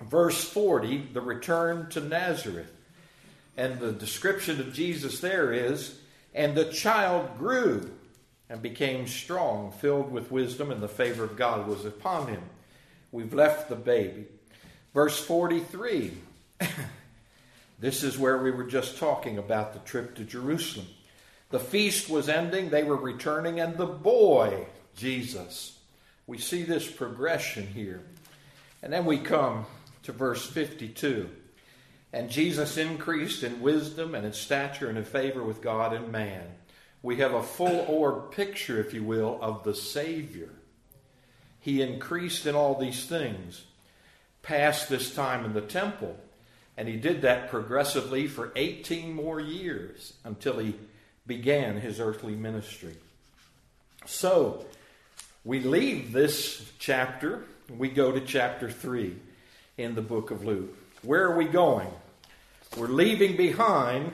verse 0.00 0.44
40, 0.44 1.08
the 1.12 1.20
return 1.20 1.88
to 1.90 2.00
Nazareth. 2.00 2.70
And 3.56 3.78
the 3.78 3.92
description 3.92 4.60
of 4.60 4.72
Jesus 4.72 5.20
there 5.20 5.52
is, 5.52 5.98
and 6.34 6.54
the 6.54 6.64
child 6.64 7.38
grew 7.38 7.90
and 8.48 8.60
became 8.60 9.06
strong, 9.06 9.72
filled 9.72 10.10
with 10.10 10.30
wisdom, 10.30 10.70
and 10.70 10.82
the 10.82 10.88
favor 10.88 11.24
of 11.24 11.36
God 11.36 11.66
was 11.66 11.84
upon 11.84 12.28
him. 12.28 12.42
We've 13.12 13.34
left 13.34 13.68
the 13.68 13.76
baby. 13.76 14.26
Verse 14.94 15.18
43. 15.24 16.12
this 17.78 18.02
is 18.02 18.18
where 18.18 18.42
we 18.42 18.50
were 18.50 18.64
just 18.64 18.98
talking 18.98 19.38
about 19.38 19.74
the 19.74 19.78
trip 19.80 20.16
to 20.16 20.24
Jerusalem. 20.24 20.86
The 21.50 21.60
feast 21.60 22.08
was 22.08 22.30
ending, 22.30 22.70
they 22.70 22.82
were 22.82 22.96
returning, 22.96 23.60
and 23.60 23.76
the 23.76 23.86
boy, 23.86 24.66
Jesus, 24.96 25.78
we 26.26 26.38
see 26.38 26.62
this 26.62 26.90
progression 26.90 27.66
here. 27.66 28.00
And 28.82 28.90
then 28.90 29.04
we 29.04 29.18
come 29.18 29.66
to 30.04 30.12
verse 30.12 30.46
52. 30.46 31.28
And 32.14 32.30
Jesus 32.30 32.78
increased 32.78 33.42
in 33.42 33.60
wisdom 33.60 34.14
and 34.14 34.24
in 34.24 34.32
stature 34.32 34.88
and 34.88 34.96
in 34.96 35.04
favor 35.04 35.42
with 35.42 35.60
God 35.60 35.92
and 35.92 36.10
man. 36.10 36.44
we 37.02 37.16
have 37.16 37.34
a 37.34 37.42
full 37.42 37.84
orb 37.88 38.30
picture, 38.30 38.80
if 38.80 38.94
you 38.94 39.02
will, 39.02 39.38
of 39.42 39.64
the 39.64 39.74
Savior. 39.74 40.50
He 41.62 41.80
increased 41.80 42.44
in 42.46 42.54
all 42.54 42.74
these 42.74 43.06
things 43.06 43.64
past 44.42 44.88
this 44.88 45.14
time 45.14 45.44
in 45.44 45.54
the 45.54 45.60
temple. 45.60 46.18
And 46.76 46.88
he 46.88 46.96
did 46.96 47.22
that 47.22 47.50
progressively 47.50 48.26
for 48.26 48.50
18 48.56 49.14
more 49.14 49.40
years 49.40 50.14
until 50.24 50.58
he 50.58 50.74
began 51.26 51.80
his 51.80 52.00
earthly 52.00 52.34
ministry. 52.34 52.96
So, 54.06 54.66
we 55.44 55.60
leave 55.60 56.12
this 56.12 56.68
chapter, 56.80 57.44
we 57.68 57.88
go 57.88 58.10
to 58.10 58.20
chapter 58.20 58.68
3 58.68 59.14
in 59.78 59.94
the 59.94 60.02
book 60.02 60.32
of 60.32 60.44
Luke. 60.44 60.76
Where 61.02 61.24
are 61.24 61.36
we 61.36 61.44
going? 61.44 61.88
We're 62.76 62.88
leaving 62.88 63.36
behind 63.36 64.12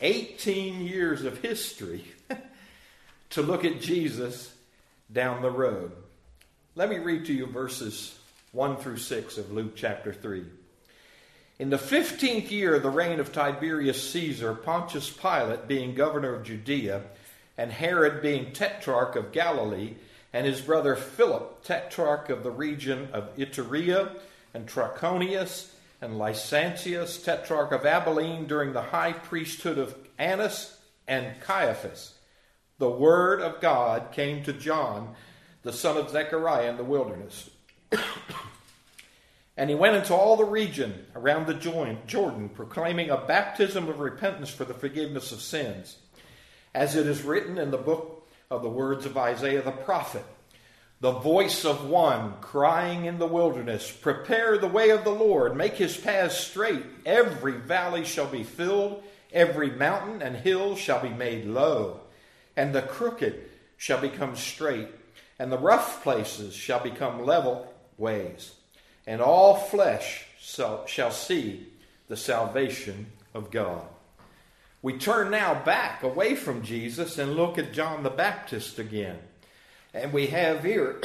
18 0.00 0.80
years 0.80 1.24
of 1.24 1.38
history 1.38 2.04
to 3.30 3.42
look 3.42 3.64
at 3.64 3.80
Jesus 3.80 4.52
down 5.12 5.42
the 5.42 5.50
road. 5.50 5.92
Let 6.78 6.90
me 6.90 6.98
read 6.98 7.24
to 7.24 7.32
you 7.32 7.46
verses 7.46 8.16
1 8.52 8.76
through 8.76 8.98
6 8.98 9.36
of 9.36 9.50
Luke 9.50 9.74
chapter 9.74 10.12
3. 10.12 10.44
In 11.58 11.70
the 11.70 11.76
15th 11.76 12.52
year 12.52 12.76
of 12.76 12.84
the 12.84 12.88
reign 12.88 13.18
of 13.18 13.32
Tiberius 13.32 14.12
Caesar, 14.12 14.54
Pontius 14.54 15.10
Pilate 15.10 15.66
being 15.66 15.96
governor 15.96 16.36
of 16.36 16.44
Judea, 16.44 17.02
and 17.56 17.72
Herod 17.72 18.22
being 18.22 18.52
tetrarch 18.52 19.16
of 19.16 19.32
Galilee, 19.32 19.96
and 20.32 20.46
his 20.46 20.60
brother 20.60 20.94
Philip, 20.94 21.64
tetrarch 21.64 22.30
of 22.30 22.44
the 22.44 22.52
region 22.52 23.08
of 23.12 23.36
Iturea, 23.36 24.12
and 24.54 24.68
Trachonius, 24.68 25.72
and 26.00 26.12
Lysanias, 26.12 27.24
tetrarch 27.24 27.72
of 27.72 27.86
Abilene, 27.86 28.46
during 28.46 28.72
the 28.72 28.82
high 28.82 29.14
priesthood 29.14 29.78
of 29.78 29.96
Annas 30.16 30.78
and 31.08 31.40
Caiaphas. 31.40 32.14
The 32.78 32.88
word 32.88 33.40
of 33.40 33.60
God 33.60 34.12
came 34.12 34.44
to 34.44 34.52
John, 34.52 35.16
the 35.62 35.72
son 35.72 35.96
of 35.96 36.10
Zechariah, 36.10 36.70
in 36.70 36.76
the 36.76 36.84
wilderness. 36.84 37.50
and 39.56 39.70
he 39.70 39.76
went 39.76 39.96
into 39.96 40.14
all 40.14 40.36
the 40.36 40.44
region 40.44 41.06
around 41.14 41.46
the 41.46 41.98
Jordan, 42.06 42.48
proclaiming 42.48 43.10
a 43.10 43.16
baptism 43.16 43.88
of 43.88 44.00
repentance 44.00 44.50
for 44.50 44.64
the 44.64 44.74
forgiveness 44.74 45.32
of 45.32 45.40
sins, 45.40 45.96
as 46.74 46.96
it 46.96 47.06
is 47.06 47.22
written 47.22 47.58
in 47.58 47.70
the 47.70 47.78
book 47.78 48.28
of 48.50 48.62
the 48.62 48.68
words 48.68 49.06
of 49.06 49.16
Isaiah 49.16 49.62
the 49.62 49.70
prophet 49.70 50.24
the 51.00 51.12
voice 51.12 51.64
of 51.64 51.88
one 51.88 52.34
crying 52.40 53.04
in 53.04 53.18
the 53.18 53.26
wilderness, 53.26 53.90
Prepare 53.90 54.58
the 54.58 54.66
way 54.66 54.90
of 54.90 55.04
the 55.04 55.10
Lord, 55.10 55.56
make 55.56 55.74
his 55.74 55.96
paths 55.96 56.36
straight. 56.36 56.84
Every 57.06 57.52
valley 57.52 58.04
shall 58.04 58.26
be 58.26 58.42
filled, 58.42 59.04
every 59.32 59.70
mountain 59.70 60.22
and 60.22 60.34
hill 60.34 60.74
shall 60.74 61.00
be 61.00 61.10
made 61.10 61.44
low, 61.44 62.00
and 62.56 62.74
the 62.74 62.82
crooked 62.82 63.44
shall 63.76 64.00
become 64.00 64.34
straight, 64.34 64.88
and 65.38 65.52
the 65.52 65.58
rough 65.58 66.02
places 66.02 66.54
shall 66.54 66.80
become 66.80 67.24
level 67.24 67.72
ways, 67.96 68.54
and 69.06 69.20
all 69.20 69.56
flesh 69.56 70.26
shall, 70.40 71.10
see 71.10 71.66
the 72.08 72.16
salvation 72.16 73.06
of 73.34 73.50
God. 73.50 73.84
We 74.80 74.98
turn 74.98 75.30
now 75.30 75.54
back 75.54 76.02
away 76.02 76.34
from 76.34 76.62
Jesus 76.62 77.18
and 77.18 77.34
look 77.34 77.58
at 77.58 77.72
John 77.72 78.02
the 78.02 78.10
Baptist 78.10 78.78
again. 78.78 79.18
And 79.92 80.12
we 80.12 80.28
have 80.28 80.64
here 80.64 81.00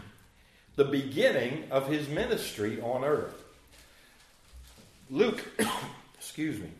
the 0.76 0.84
beginning 0.84 1.64
of 1.70 1.88
his 1.88 2.08
ministry 2.08 2.80
on 2.80 3.04
earth. 3.04 3.42
Luke, 5.10 5.44
excuse 6.18 6.58
me, 6.58 6.70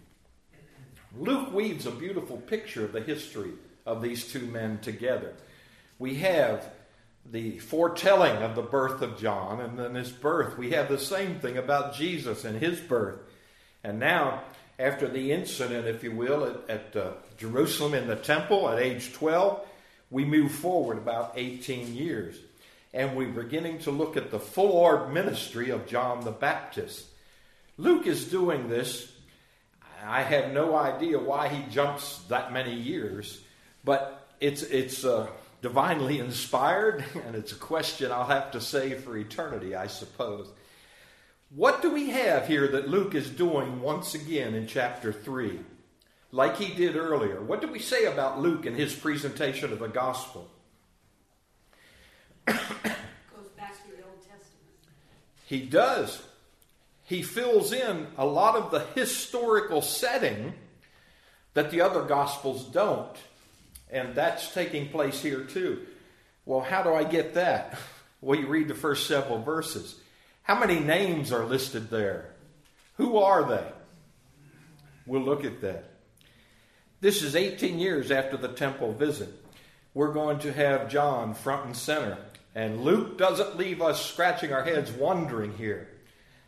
Luke 1.19 1.53
weaves 1.53 1.87
a 1.87 1.91
beautiful 1.91 2.39
picture 2.39 2.85
of 2.85 2.93
the 2.93 3.01
history 3.01 3.53
of 3.87 4.03
these 4.03 4.33
two 4.33 4.47
men 4.47 4.79
together. 4.79 5.35
We 5.99 6.17
have 6.17 6.73
the 7.31 7.59
foretelling 7.59 8.43
of 8.43 8.55
the 8.55 8.63
birth 8.63 9.03
of 9.03 9.19
John 9.19 9.61
and 9.61 9.79
then 9.79 9.95
his 9.95 10.11
birth. 10.11 10.59
We 10.59 10.71
have 10.71 10.89
the 10.89 10.99
same 10.99 11.41
thing 11.41 11.57
about 11.57 11.95
Jesus 11.95 12.45
and 12.45 12.61
his 12.61 12.81
birth. 12.81 13.19
And 13.83 13.99
now, 13.99 14.43
after 14.79 15.09
the 15.09 15.33
incident, 15.33 15.87
if 15.87 16.03
you 16.03 16.13
will, 16.13 16.45
at, 16.45 16.71
at 16.71 16.97
uh, 16.97 17.13
Jerusalem 17.39 17.95
in 17.95 18.07
the 18.07 18.17
temple 18.17 18.69
at 18.69 18.79
age 18.79 19.13
12, 19.13 19.61
we 20.11 20.25
move 20.25 20.53
forward 20.53 20.99
about 20.99 21.33
18 21.37 21.95
years. 21.95 22.37
And 22.93 23.17
we're 23.17 23.29
beginning 23.29 23.81
to 23.81 23.91
look 23.91 24.17
at 24.17 24.31
the 24.31 24.39
full 24.39 24.73
orb 24.73 25.11
ministry 25.11 25.71
of 25.71 25.87
John 25.87 26.25
the 26.25 26.31
Baptist. 26.31 27.07
Luke 27.77 28.07
is 28.07 28.27
doing 28.27 28.69
this. 28.69 29.11
I 30.05 30.23
have 30.23 30.53
no 30.53 30.77
idea 30.77 31.19
why 31.19 31.49
he 31.49 31.69
jumps 31.73 32.19
that 32.29 32.53
many 32.53 32.75
years, 32.75 33.41
but 33.83 34.29
it's, 34.39 34.63
it's 34.63 35.05
uh, 35.05 35.27
divinely 35.65 36.21
inspired, 36.21 37.05
and 37.27 37.35
it's 37.35 37.53
a 37.53 37.57
question 37.57 38.13
I'll 38.13 38.27
have 38.27 38.53
to 38.53 38.61
say 38.61 38.95
for 38.95 39.17
eternity, 39.17 39.75
I 39.75 39.89
suppose. 39.89 40.49
What 41.51 41.83
do 41.83 41.91
we 41.91 42.11
have 42.11 42.47
here 42.47 42.69
that 42.69 42.89
Luke 42.89 43.15
is 43.15 43.31
doing 43.31 43.81
once 43.81 44.15
again 44.15 44.55
in 44.55 44.67
chapter 44.67 45.13
3? 45.13 45.59
like 46.35 46.57
he 46.57 46.75
did 46.75 46.97
earlier. 46.97 47.41
What 47.41 47.61
do 47.61 47.69
we 47.69 47.79
say 47.79 48.07
about 48.07 48.41
Luke 48.41 48.67
and 48.67 48.77
his 48.77 48.93
presentation 48.93 49.73
of 49.73 49.79
the 49.79 49.87
gospel? 49.87 50.51
Goes 52.45 52.57
back 53.57 53.81
to 53.85 53.97
the 53.97 54.03
Old 54.03 54.19
Testament. 54.19 54.75
He 55.47 55.61
does. 55.61 56.21
He 57.05 57.23
fills 57.23 57.73
in 57.73 58.09
a 58.19 58.27
lot 58.27 58.57
of 58.57 58.73
the 58.73 58.81
historical 59.01 59.81
setting 59.81 60.55
that 61.55 61.71
the 61.71 61.81
other 61.81 62.03
gospels 62.03 62.65
don't. 62.65 63.17
And 63.95 64.13
that's 64.15 64.53
taking 64.53 64.89
place 64.89 65.23
here 65.23 65.45
too. 65.45 65.87
Well, 66.45 66.61
how 66.61 66.83
do 66.83 66.93
I 66.93 67.05
get 67.05 67.35
that? 67.35 67.79
Well, 68.21 68.41
you 68.41 68.47
read 68.47 68.69
the 68.69 68.75
first 68.75 69.07
several 69.07 69.43
verses. 69.43 69.97
How 70.45 70.59
many 70.59 70.81
names 70.81 71.31
are 71.31 71.45
listed 71.45 71.91
there? 71.91 72.31
Who 72.97 73.19
are 73.19 73.47
they? 73.47 73.67
We'll 75.05 75.21
look 75.21 75.45
at 75.45 75.61
that. 75.61 75.85
This 77.03 77.23
is 77.23 77.37
18 77.37 77.79
years 77.79 78.11
after 78.11 78.39
the 78.39 78.49
temple 78.49 78.95
visit. 78.95 79.29
We're 79.93 80.15
going 80.15 80.39
to 80.39 80.55
have 80.55 80.89
John 80.89 81.35
front 81.35 81.67
and 81.67 81.77
center. 81.77 82.17
And 82.55 82.83
Luke 82.83 83.19
doesn't 83.19 83.59
leave 83.59 83.83
us 83.83 84.03
scratching 84.03 84.55
our 84.55 84.65
heads 84.65 84.91
wondering 84.91 85.53
here. 85.59 85.89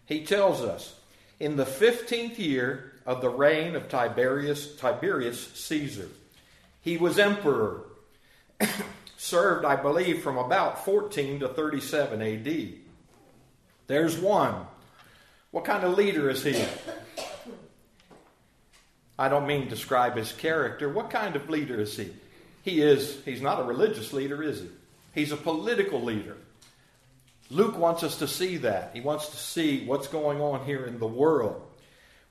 He 0.06 0.24
tells 0.24 0.62
us, 0.62 0.98
in 1.38 1.56
the 1.56 1.66
15th 1.66 2.38
year 2.38 2.94
of 3.04 3.20
the 3.20 3.28
reign 3.28 3.76
of 3.76 3.90
Tiberius, 3.90 4.76
Tiberius 4.76 5.46
Caesar, 5.52 6.09
he 6.87 6.96
was 6.96 7.18
emperor, 7.18 7.83
served, 9.16 9.64
I 9.64 9.75
believe, 9.75 10.22
from 10.22 10.38
about 10.38 10.85
14 10.85 11.40
to 11.40 11.49
37 11.49 12.22
AD. 12.22 12.68
There's 13.88 14.16
one. 14.16 14.55
What 15.51 15.64
kind 15.64 15.83
of 15.83 15.99
leader 15.99 16.31
is 16.31 16.44
he? 16.44 16.55
I 19.18 19.29
don't 19.29 19.49
mean 19.49 19.66
describe 19.66 20.16
his 20.16 20.31
character. 20.31 20.88
What 20.88 21.11
kind 21.11 21.35
of 21.35 21.51
leader 21.51 21.81
is 21.81 21.96
he? 21.96 22.12
He 22.62 22.81
is, 22.83 23.20
he's 23.25 23.42
not 23.42 23.59
a 23.59 23.64
religious 23.64 24.12
leader, 24.12 24.40
is 24.40 24.61
he? 24.61 24.68
He's 25.12 25.33
a 25.33 25.37
political 25.37 26.01
leader. 26.01 26.37
Luke 27.51 27.77
wants 27.77 28.05
us 28.05 28.18
to 28.20 28.29
see 28.29 28.59
that. 28.59 28.92
He 28.94 29.01
wants 29.01 29.31
to 29.31 29.37
see 29.37 29.85
what's 29.87 30.07
going 30.07 30.40
on 30.40 30.64
here 30.64 30.87
in 30.87 31.01
the 31.01 31.07
world. 31.09 31.61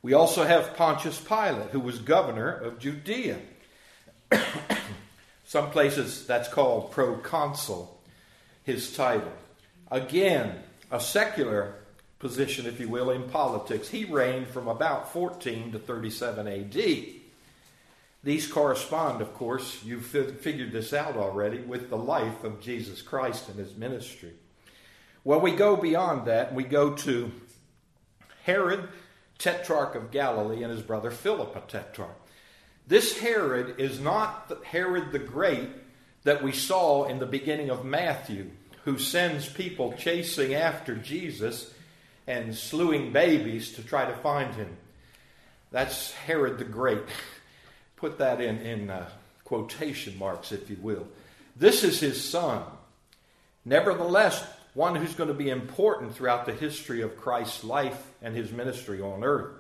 We 0.02 0.14
also 0.14 0.46
have 0.46 0.78
Pontius 0.78 1.20
Pilate, 1.20 1.72
who 1.72 1.82
was 1.82 2.00
governor 2.00 2.52
of 2.52 2.80
Judea. 2.80 3.40
Some 5.46 5.72
places 5.72 6.26
that's 6.26 6.50
called 6.50 6.92
proconsul, 6.92 8.02
his 8.64 8.96
title. 8.96 9.32
Again, 9.92 10.56
a 10.92 11.00
secular 11.00 11.76
position, 12.20 12.66
if 12.66 12.80
you 12.80 12.90
will, 12.90 13.12
in 13.12 13.24
politics. 13.30 13.88
He 13.88 14.06
reigned 14.06 14.48
from 14.48 14.68
about 14.68 15.14
14 15.14 15.72
to 15.74 15.80
37 15.80 16.48
AD. 16.48 17.06
These 18.24 18.48
correspond, 18.48 19.22
of 19.22 19.36
course, 19.36 19.84
you've 19.84 20.06
figured 20.06 20.72
this 20.72 20.94
out 20.94 21.16
already, 21.16 21.60
with 21.60 21.92
the 21.92 21.98
life 21.98 22.44
of 22.44 22.60
Jesus 22.60 23.04
Christ 23.04 23.50
and 23.50 23.60
his 23.60 23.76
ministry. 23.76 24.34
Well, 25.24 25.40
we 25.40 25.52
go 25.52 25.76
beyond 25.76 26.26
that 26.26 26.54
we 26.54 26.64
go 26.64 26.94
to 26.96 27.32
Herod, 28.44 28.88
tetrarch 29.38 29.96
of 29.96 30.12
Galilee, 30.12 30.64
and 30.64 30.72
his 30.72 30.82
brother 30.82 31.12
Philip, 31.12 31.56
a 31.56 31.62
tetrarch. 31.62 32.25
This 32.88 33.18
Herod 33.18 33.80
is 33.80 34.00
not 34.00 34.52
Herod 34.64 35.12
the 35.12 35.20
Great 35.20 35.70
that 36.24 36.44
we 36.44 36.52
saw 36.52 37.06
in 37.06 37.18
the 37.18 37.26
beginning 37.26 37.70
of 37.70 37.84
Matthew, 37.84 38.52
who 38.84 39.00
sends 39.00 39.50
people 39.50 39.94
chasing 39.94 40.54
after 40.54 40.96
Jesus 40.96 41.74
and 42.28 42.56
slewing 42.56 43.12
babies 43.12 43.74
to 43.74 43.84
try 43.84 44.06
to 44.06 44.16
find 44.18 44.54
him. 44.54 44.78
That's 45.72 46.14
Herod 46.14 46.60
the 46.60 46.66
Great. 46.66 47.04
Put 47.96 48.20
that 48.20 48.40
in, 48.40 48.58
in 48.60 48.90
uh, 48.92 49.10
quotation 49.44 50.18
marks, 50.20 50.52
if 50.52 50.70
you 50.70 50.78
will. 50.80 51.08
This 51.56 51.84
is 51.84 52.00
his 52.00 52.24
son. 52.24 52.64
Nevertheless, 53.64 54.46
one 54.76 54.96
who's 54.96 55.16
going 55.16 55.30
to 55.30 55.34
be 55.34 55.50
important 55.50 56.14
throughout 56.14 56.46
the 56.46 56.54
history 56.54 57.02
of 57.02 57.18
Christ's 57.18 57.64
life 57.64 58.12
and 58.22 58.36
his 58.36 58.52
ministry 58.52 59.02
on 59.02 59.24
earth. 59.24 59.52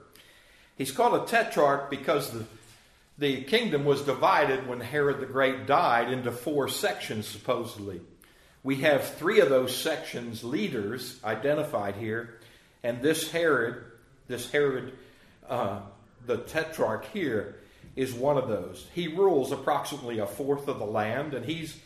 He's 0.77 0.91
called 0.91 1.23
a 1.23 1.25
tetrarch 1.25 1.89
because 1.89 2.31
the, 2.31 2.45
the 3.17 3.43
kingdom 3.43 3.85
was 3.85 4.01
divided 4.01 4.67
when 4.67 4.81
Herod 4.81 5.19
the 5.19 5.25
Great 5.25 5.65
died 5.65 6.11
into 6.11 6.31
four 6.31 6.67
sections, 6.67 7.27
supposedly. 7.27 8.01
We 8.63 8.77
have 8.77 9.15
three 9.15 9.39
of 9.39 9.49
those 9.49 9.75
sections 9.75 10.43
leaders 10.43 11.19
identified 11.23 11.95
here, 11.95 12.39
and 12.83 13.01
this 13.01 13.31
Herod, 13.31 13.83
this 14.27 14.51
Herod, 14.51 14.93
uh, 15.47 15.81
the 16.25 16.37
tetrarch 16.37 17.05
here, 17.13 17.57
is 17.95 18.13
one 18.13 18.37
of 18.37 18.49
those. 18.49 18.85
He 18.93 19.07
rules 19.07 19.51
approximately 19.51 20.19
a 20.19 20.27
fourth 20.27 20.67
of 20.67 20.79
the 20.79 20.85
land, 20.85 21.33
and 21.33 21.45
he's 21.45 21.77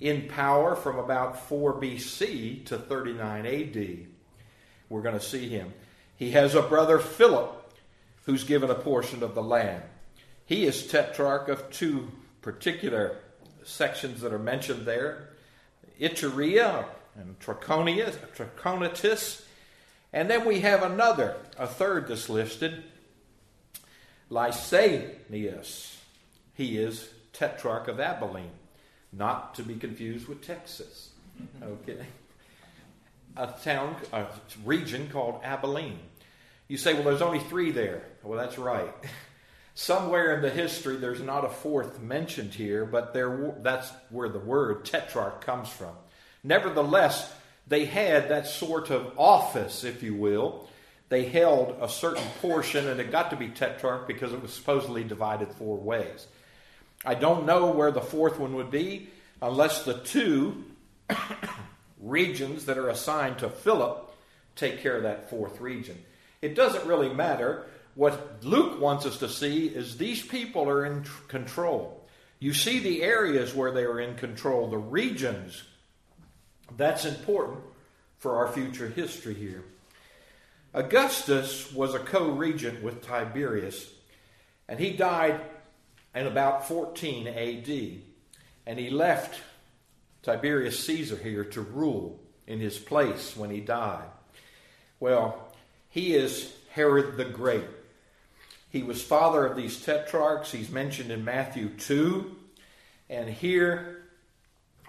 in 0.00 0.28
power 0.28 0.74
from 0.74 0.98
about 0.98 1.48
4 1.48 1.74
BC 1.74 2.64
to 2.66 2.78
39 2.78 3.46
AD. 3.46 4.06
We're 4.88 5.02
going 5.02 5.18
to 5.18 5.24
see 5.24 5.48
him. 5.48 5.74
He 6.16 6.30
has 6.30 6.54
a 6.54 6.62
brother 6.62 6.98
Philip 6.98 7.72
who's 8.24 8.44
given 8.44 8.70
a 8.70 8.74
portion 8.74 9.22
of 9.22 9.34
the 9.34 9.42
land. 9.42 9.82
He 10.48 10.64
is 10.64 10.86
tetrarch 10.86 11.50
of 11.50 11.70
two 11.70 12.08
particular 12.40 13.18
sections 13.64 14.22
that 14.22 14.32
are 14.32 14.38
mentioned 14.38 14.86
there 14.86 15.28
Iturea 16.00 16.86
and 17.16 17.38
Trachonius, 17.38 18.16
Trachonitis. 18.34 19.42
And 20.10 20.30
then 20.30 20.46
we 20.46 20.60
have 20.60 20.82
another, 20.82 21.36
a 21.58 21.66
third 21.66 22.08
that's 22.08 22.30
listed, 22.30 22.82
Lysanias. 24.30 25.96
He 26.54 26.78
is 26.78 27.10
tetrarch 27.34 27.86
of 27.86 28.00
Abilene, 28.00 28.52
not 29.12 29.54
to 29.56 29.62
be 29.62 29.74
confused 29.74 30.28
with 30.28 30.40
Texas. 30.40 31.10
Okay. 31.62 32.06
A 33.36 33.48
town, 33.62 33.96
a 34.14 34.26
region 34.64 35.10
called 35.10 35.42
Abilene. 35.44 35.98
You 36.68 36.78
say, 36.78 36.94
well, 36.94 37.04
there's 37.04 37.20
only 37.20 37.40
three 37.40 37.70
there. 37.70 38.02
Well, 38.22 38.38
that's 38.38 38.56
right. 38.56 38.94
Somewhere 39.80 40.34
in 40.34 40.42
the 40.42 40.50
history, 40.50 40.96
there's 40.96 41.20
not 41.20 41.44
a 41.44 41.48
fourth 41.48 42.00
mentioned 42.00 42.52
here, 42.52 42.84
but 42.84 43.14
there, 43.14 43.54
that's 43.62 43.88
where 44.10 44.28
the 44.28 44.40
word 44.40 44.84
tetrarch 44.84 45.40
comes 45.40 45.68
from. 45.68 45.92
Nevertheless, 46.42 47.32
they 47.68 47.84
had 47.84 48.28
that 48.28 48.48
sort 48.48 48.90
of 48.90 49.12
office, 49.16 49.84
if 49.84 50.02
you 50.02 50.16
will. 50.16 50.68
They 51.10 51.26
held 51.26 51.78
a 51.80 51.88
certain 51.88 52.26
portion, 52.40 52.88
and 52.88 52.98
it 52.98 53.12
got 53.12 53.30
to 53.30 53.36
be 53.36 53.50
tetrarch 53.50 54.08
because 54.08 54.32
it 54.32 54.42
was 54.42 54.52
supposedly 54.52 55.04
divided 55.04 55.52
four 55.52 55.76
ways. 55.76 56.26
I 57.04 57.14
don't 57.14 57.46
know 57.46 57.70
where 57.70 57.92
the 57.92 58.00
fourth 58.00 58.40
one 58.40 58.56
would 58.56 58.72
be 58.72 59.10
unless 59.40 59.84
the 59.84 59.94
two 59.94 60.64
regions 62.00 62.64
that 62.64 62.78
are 62.78 62.88
assigned 62.88 63.38
to 63.38 63.48
Philip 63.48 64.12
take 64.56 64.80
care 64.80 64.96
of 64.96 65.04
that 65.04 65.30
fourth 65.30 65.60
region. 65.60 66.02
It 66.42 66.56
doesn't 66.56 66.84
really 66.84 67.14
matter 67.14 67.66
what 67.98 68.44
Luke 68.44 68.80
wants 68.80 69.06
us 69.06 69.18
to 69.18 69.28
see 69.28 69.66
is 69.66 69.96
these 69.96 70.24
people 70.24 70.70
are 70.70 70.86
in 70.86 71.04
control. 71.26 72.06
You 72.38 72.54
see 72.54 72.78
the 72.78 73.02
areas 73.02 73.52
where 73.52 73.72
they 73.72 73.82
are 73.82 73.98
in 73.98 74.14
control, 74.14 74.68
the 74.68 74.78
regions. 74.78 75.64
That's 76.76 77.04
important 77.04 77.58
for 78.18 78.36
our 78.36 78.52
future 78.52 78.86
history 78.86 79.34
here. 79.34 79.64
Augustus 80.72 81.72
was 81.72 81.92
a 81.92 81.98
co 81.98 82.30
regent 82.30 82.84
with 82.84 83.04
Tiberius, 83.04 83.90
and 84.68 84.78
he 84.78 84.92
died 84.92 85.40
in 86.14 86.28
about 86.28 86.68
14 86.68 87.26
AD. 87.26 88.00
And 88.64 88.78
he 88.78 88.90
left 88.90 89.40
Tiberius 90.22 90.86
Caesar 90.86 91.16
here 91.16 91.42
to 91.46 91.62
rule 91.62 92.20
in 92.46 92.60
his 92.60 92.78
place 92.78 93.36
when 93.36 93.50
he 93.50 93.58
died. 93.58 94.06
Well, 95.00 95.48
he 95.88 96.14
is 96.14 96.54
Herod 96.70 97.16
the 97.16 97.24
Great. 97.24 97.64
He 98.70 98.82
was 98.82 99.02
father 99.02 99.46
of 99.46 99.56
these 99.56 99.82
tetrarchs. 99.82 100.52
He's 100.52 100.70
mentioned 100.70 101.10
in 101.10 101.24
Matthew 101.24 101.70
2. 101.70 102.36
And 103.08 103.28
here 103.30 104.02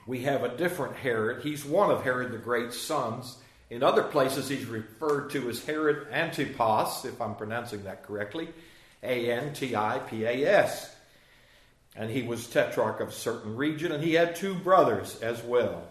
we 0.05 0.23
have 0.23 0.43
a 0.43 0.55
different 0.55 0.97
Herod. 0.97 1.43
He's 1.43 1.63
one 1.63 1.89
of 1.89 2.03
Herod 2.03 2.31
the 2.31 2.37
Great's 2.37 2.79
sons. 2.79 3.37
In 3.69 3.83
other 3.83 4.03
places, 4.03 4.49
he's 4.49 4.65
referred 4.65 5.29
to 5.31 5.49
as 5.49 5.63
Herod 5.63 6.07
Antipas, 6.11 7.05
if 7.05 7.21
I'm 7.21 7.35
pronouncing 7.35 7.83
that 7.83 8.03
correctly 8.03 8.49
A 9.03 9.31
N 9.31 9.53
T 9.53 9.75
I 9.75 9.99
P 9.99 10.25
A 10.25 10.45
S. 10.45 10.93
And 11.95 12.09
he 12.09 12.23
was 12.23 12.47
tetrarch 12.47 12.99
of 12.99 13.09
a 13.09 13.13
certain 13.13 13.55
region, 13.55 13.91
and 13.91 14.03
he 14.03 14.13
had 14.13 14.35
two 14.35 14.55
brothers 14.55 15.19
as 15.21 15.41
well. 15.43 15.83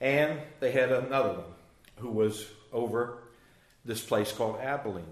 And 0.00 0.40
they 0.60 0.72
had 0.72 0.90
another 0.90 1.34
one 1.34 1.44
who 1.96 2.10
was 2.10 2.46
over 2.72 3.18
this 3.84 4.02
place 4.02 4.32
called 4.32 4.58
Abilene. 4.60 5.04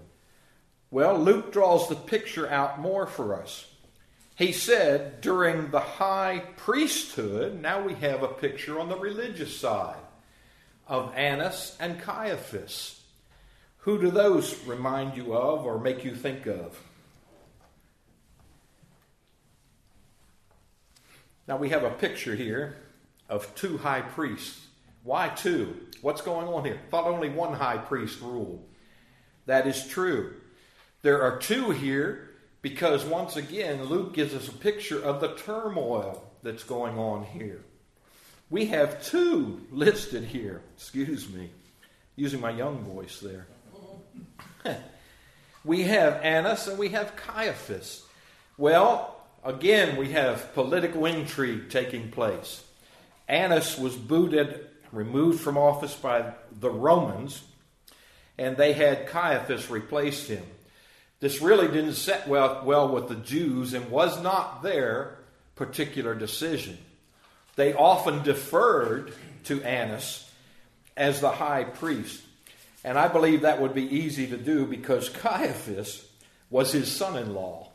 Well, 0.91 1.17
Luke 1.17 1.53
draws 1.53 1.87
the 1.87 1.95
picture 1.95 2.49
out 2.49 2.79
more 2.79 3.07
for 3.07 3.41
us. 3.41 3.65
He 4.35 4.51
said 4.51 5.21
during 5.21 5.71
the 5.71 5.79
high 5.79 6.43
priesthood, 6.57 7.61
now 7.61 7.81
we 7.81 7.93
have 7.95 8.23
a 8.23 8.27
picture 8.27 8.77
on 8.77 8.89
the 8.89 8.97
religious 8.97 9.57
side 9.57 9.95
of 10.87 11.13
Annas 11.15 11.77
and 11.79 12.01
Caiaphas. 12.01 13.01
Who 13.79 14.01
do 14.01 14.11
those 14.11 14.61
remind 14.65 15.15
you 15.15 15.33
of 15.33 15.65
or 15.65 15.79
make 15.79 16.03
you 16.03 16.13
think 16.13 16.45
of? 16.45 16.77
Now 21.47 21.55
we 21.57 21.69
have 21.69 21.83
a 21.83 21.91
picture 21.91 22.35
here 22.35 22.75
of 23.29 23.55
two 23.55 23.77
high 23.77 24.01
priests. 24.01 24.67
Why 25.03 25.29
two? 25.29 25.87
What's 26.01 26.21
going 26.21 26.47
on 26.47 26.65
here? 26.65 26.81
Thought 26.89 27.07
only 27.07 27.29
one 27.29 27.53
high 27.53 27.77
priest 27.77 28.19
ruled. 28.21 28.67
That 29.45 29.67
is 29.67 29.87
true. 29.87 30.35
There 31.01 31.21
are 31.23 31.39
two 31.39 31.71
here 31.71 32.29
because, 32.61 33.03
once 33.03 33.35
again, 33.35 33.85
Luke 33.85 34.13
gives 34.13 34.33
us 34.33 34.47
a 34.47 34.53
picture 34.53 35.01
of 35.01 35.19
the 35.19 35.33
turmoil 35.35 36.23
that's 36.43 36.63
going 36.63 36.97
on 36.97 37.23
here. 37.23 37.63
We 38.49 38.65
have 38.65 39.03
two 39.03 39.61
listed 39.71 40.25
here. 40.25 40.61
Excuse 40.75 41.29
me, 41.29 41.49
using 42.15 42.39
my 42.39 42.51
young 42.51 42.83
voice 42.83 43.19
there. 43.19 43.47
we 45.65 45.83
have 45.83 46.21
Annas 46.21 46.67
and 46.67 46.77
we 46.77 46.89
have 46.89 47.15
Caiaphas. 47.15 48.03
Well, 48.57 49.15
again, 49.43 49.97
we 49.97 50.11
have 50.11 50.53
political 50.53 51.05
intrigue 51.05 51.69
taking 51.69 52.11
place. 52.11 52.63
Annas 53.27 53.77
was 53.77 53.95
booted, 53.95 54.67
removed 54.91 55.39
from 55.39 55.57
office 55.57 55.95
by 55.95 56.33
the 56.59 56.69
Romans, 56.69 57.41
and 58.37 58.57
they 58.57 58.73
had 58.73 59.07
Caiaphas 59.07 59.71
replace 59.71 60.27
him. 60.27 60.43
This 61.21 61.39
really 61.39 61.67
didn't 61.67 61.93
set 61.93 62.27
well, 62.27 62.63
well 62.65 62.89
with 62.89 63.07
the 63.07 63.15
Jews 63.15 63.73
and 63.73 63.89
was 63.91 64.21
not 64.21 64.63
their 64.63 65.19
particular 65.55 66.15
decision. 66.15 66.77
They 67.55 67.73
often 67.73 68.23
deferred 68.23 69.13
to 69.45 69.61
Annas 69.63 70.29
as 70.97 71.21
the 71.21 71.29
high 71.29 71.63
priest. 71.63 72.23
And 72.83 72.97
I 72.97 73.07
believe 73.07 73.41
that 73.41 73.61
would 73.61 73.75
be 73.75 73.83
easy 73.83 74.27
to 74.27 74.37
do 74.37 74.65
because 74.65 75.09
Caiaphas 75.21 76.07
was 76.49 76.71
his 76.71 76.91
son 76.91 77.15
in 77.15 77.35
law. 77.35 77.69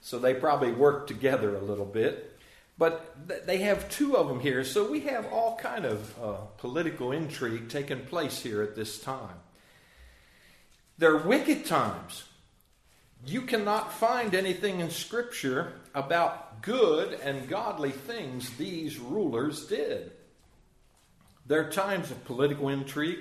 So 0.00 0.20
they 0.20 0.34
probably 0.34 0.70
worked 0.70 1.08
together 1.08 1.56
a 1.56 1.60
little 1.60 1.84
bit. 1.84 2.38
But 2.78 3.28
th- 3.28 3.42
they 3.46 3.58
have 3.58 3.90
two 3.90 4.16
of 4.16 4.28
them 4.28 4.38
here. 4.38 4.62
So 4.62 4.88
we 4.88 5.00
have 5.00 5.26
all 5.32 5.56
kind 5.56 5.84
of 5.84 6.18
uh, 6.22 6.34
political 6.58 7.10
intrigue 7.10 7.68
taking 7.68 8.04
place 8.06 8.40
here 8.40 8.62
at 8.62 8.76
this 8.76 9.00
time. 9.00 9.34
They're 10.98 11.16
wicked 11.16 11.66
times 11.66 12.24
you 13.24 13.42
cannot 13.42 13.92
find 13.92 14.34
anything 14.34 14.80
in 14.80 14.90
Scripture 14.90 15.74
about 15.94 16.62
good 16.62 17.12
and 17.20 17.48
godly 17.48 17.90
things 17.90 18.50
these 18.56 18.98
rulers 18.98 19.66
did. 19.66 20.12
There 21.46 21.66
are 21.66 21.70
times 21.70 22.10
of 22.10 22.24
political 22.24 22.68
intrigue. 22.68 23.18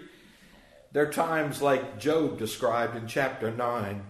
There 0.92 1.08
are 1.08 1.12
times 1.12 1.62
like 1.62 2.00
Job 2.00 2.38
described 2.38 2.96
in 2.96 3.08
chapter 3.08 3.52
9. 3.52 4.04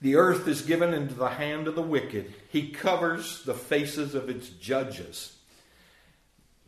The 0.00 0.16
earth 0.16 0.46
is 0.46 0.62
given 0.62 0.92
into 0.92 1.14
the 1.14 1.30
hand 1.30 1.68
of 1.68 1.74
the 1.74 1.82
wicked. 1.82 2.34
He 2.50 2.70
covers 2.70 3.42
the 3.44 3.54
faces 3.54 4.14
of 4.14 4.28
its 4.28 4.48
judges, 4.48 5.36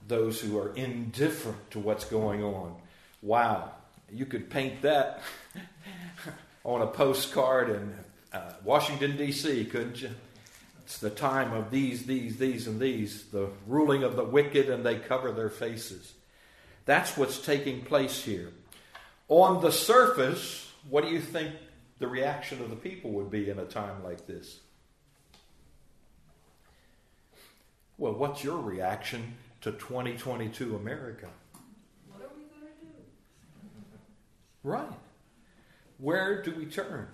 those 0.09 0.40
who 0.40 0.59
are 0.59 0.75
indifferent 0.75 1.71
to 1.73 1.79
what's 1.79 2.07
going 2.07 2.42
on. 2.42 2.77
Wow, 3.21 3.73
you 4.11 4.25
could 4.25 4.49
paint 4.49 4.83
that 4.83 5.23
on 6.64 6.81
a 6.81 6.87
postcard 6.87 7.69
and 7.69 7.95
uh, 8.37 8.53
Washington, 8.64 9.16
D.C., 9.16 9.64
couldn't 9.66 10.03
you? 10.03 10.11
It's 10.85 10.99
the 10.99 11.11
time 11.11 11.53
of 11.53 11.70
these, 11.70 12.07
these, 12.07 12.37
these, 12.37 12.66
and 12.66 12.79
these, 12.79 13.25
the 13.33 13.49
ruling 13.66 14.05
of 14.05 14.14
the 14.14 14.25
wicked, 14.25 14.68
and 14.68 14.85
they 14.85 14.96
cover 14.96 15.33
their 15.33 15.51
faces. 15.51 16.12
That's 16.85 17.16
what's 17.16 17.38
taking 17.38 17.83
place 17.83 18.22
here. 18.22 18.53
On 19.29 19.61
the 19.61 19.72
surface, 19.72 20.70
what 20.88 21.03
do 21.03 21.11
you 21.11 21.20
think 21.20 21.55
the 21.99 22.07
reaction 22.07 22.61
of 22.61 22.70
the 22.70 22.77
people 22.77 23.11
would 23.12 23.31
be 23.31 23.51
in 23.51 23.59
a 23.59 23.64
time 23.64 24.05
like 24.05 24.27
this? 24.27 24.61
Well, 27.99 28.12
what's 28.12 28.44
your 28.44 28.59
reaction 28.59 29.35
to 29.62 29.72
2022 29.72 30.77
America? 30.77 31.29
What 32.12 32.22
are 32.22 32.29
we 32.37 32.42
going 32.44 32.72
to 32.72 32.85
do? 32.85 32.92
Right. 34.62 34.87
Where 35.99 36.42
do 36.42 36.55
we 36.55 36.66
turn? 36.66 37.09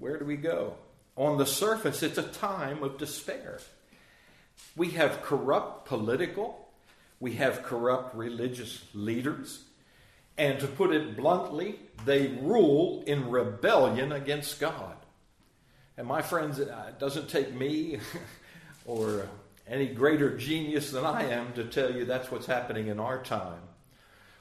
Where 0.00 0.18
do 0.18 0.24
we 0.24 0.36
go? 0.36 0.74
on 1.20 1.36
the 1.36 1.44
surface, 1.46 2.02
it's 2.02 2.16
a 2.16 2.22
time 2.22 2.82
of 2.82 2.96
despair. 2.96 3.58
We 4.74 4.90
have 4.92 5.20
corrupt 5.20 5.86
political, 5.86 6.68
we 7.20 7.34
have 7.34 7.62
corrupt 7.62 8.14
religious 8.14 8.82
leaders, 8.94 9.64
and 10.38 10.58
to 10.60 10.66
put 10.66 10.94
it 10.94 11.18
bluntly, 11.18 11.78
they 12.06 12.28
rule 12.28 13.04
in 13.06 13.30
rebellion 13.30 14.12
against 14.12 14.58
God. 14.58 14.96
And 15.98 16.06
my 16.06 16.22
friends, 16.22 16.58
it 16.58 16.70
uh, 16.70 16.92
doesn't 16.98 17.28
take 17.28 17.52
me 17.52 18.00
or 18.86 19.28
any 19.68 19.88
greater 19.88 20.38
genius 20.38 20.90
than 20.90 21.04
I 21.04 21.24
am 21.24 21.52
to 21.52 21.64
tell 21.64 21.94
you 21.94 22.06
that's 22.06 22.30
what's 22.30 22.46
happening 22.46 22.86
in 22.86 22.98
our 22.98 23.22
time. 23.22 23.60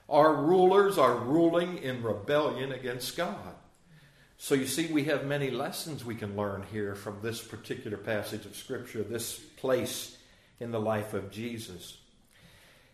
Our 0.07 0.33
rulers 0.33 0.97
are 0.97 1.15
ruling 1.15 1.79
in 1.79 2.01
rebellion 2.01 2.71
against 2.71 3.17
God. 3.17 3.55
So 4.41 4.55
you 4.55 4.67
see, 4.67 4.87
we 4.87 5.03
have 5.03 5.25
many 5.25 5.51
lessons 5.51 6.05
we 6.05 6.15
can 6.15 6.37
learn 6.37 6.63
here 6.71 6.95
from 6.95 7.17
this 7.21 7.41
particular 7.41 7.97
passage 7.97 8.45
of 8.45 8.55
Scripture, 8.55 9.03
this 9.03 9.37
place 9.37 10.17
in 10.61 10.71
the 10.71 10.79
life 10.79 11.13
of 11.13 11.29
Jesus. 11.29 11.97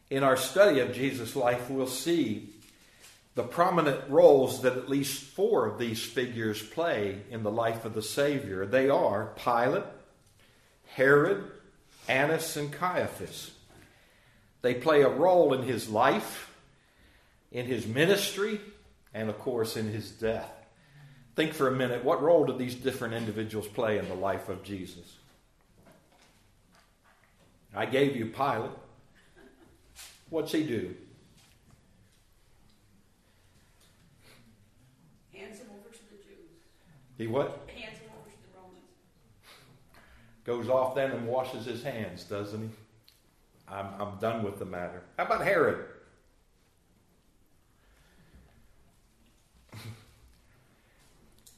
In 0.10 0.24
our 0.24 0.38
study 0.38 0.80
of 0.80 0.92
Jesus' 0.92 1.36
life, 1.36 1.70
we'll 1.70 1.86
see 1.86 2.50
the 3.36 3.44
prominent 3.44 4.10
roles 4.10 4.64
that 4.64 4.76
at 4.76 4.90
least 4.90 5.22
four 5.22 5.68
of 5.68 5.78
these 5.78 6.04
figures 6.04 6.64
play 6.64 7.22
in 7.30 7.44
the 7.44 7.52
life 7.52 7.86
of 7.86 7.94
the 7.94 8.02
Savior. 8.02 8.66
They 8.66 8.90
are 8.90 9.32
Pilate, 9.36 9.84
Herod, 10.96 11.44
Annas, 12.08 12.58
and 12.58 12.74
Caiaphas. 12.74 13.52
They 14.64 14.74
play 14.74 15.04
a 15.04 15.10
role 15.10 15.54
in 15.54 15.62
his 15.62 15.90
life, 15.90 16.52
in 17.52 17.68
his 17.68 17.86
ministry, 17.86 18.60
and 19.14 19.30
of 19.30 19.38
course 19.38 19.78
in 19.78 19.90
his 19.90 20.10
death. 20.10 20.52
Think 21.36 21.54
for 21.54 21.68
a 21.68 21.72
minute 21.72 22.04
what 22.04 22.22
role 22.22 22.46
did 22.46 22.58
these 22.58 22.76
different 22.76 23.14
individuals 23.14 23.68
play 23.68 23.98
in 23.98 24.08
the 24.08 24.16
life 24.16 24.48
of 24.48 24.64
Jesus? 24.64 25.18
I 27.76 27.86
gave 27.86 28.16
you 28.16 28.28
Pilate. 28.28 28.72
What's 30.30 30.54
he 30.54 30.64
do? 30.64 30.96
Hands 35.34 35.60
him 35.60 35.68
over 35.78 35.90
to 35.94 36.00
the 36.10 36.24
Jews. 36.24 36.56
He 37.18 37.28
what? 37.28 37.70
Hands 37.76 37.98
him 37.98 38.10
over 38.18 38.30
to 38.30 38.38
the 38.42 38.58
Romans. 38.58 38.86
Goes 40.46 40.70
off 40.70 40.96
then 40.96 41.12
and 41.12 41.28
washes 41.28 41.66
his 41.66 41.84
hands, 41.84 42.24
doesn't 42.24 42.62
he? 42.62 42.70
I'm, 43.68 43.88
I'm 44.00 44.18
done 44.20 44.44
with 44.44 44.58
the 44.58 44.66
matter. 44.66 45.02
How 45.18 45.26
about 45.26 45.42
Herod? 45.42 45.86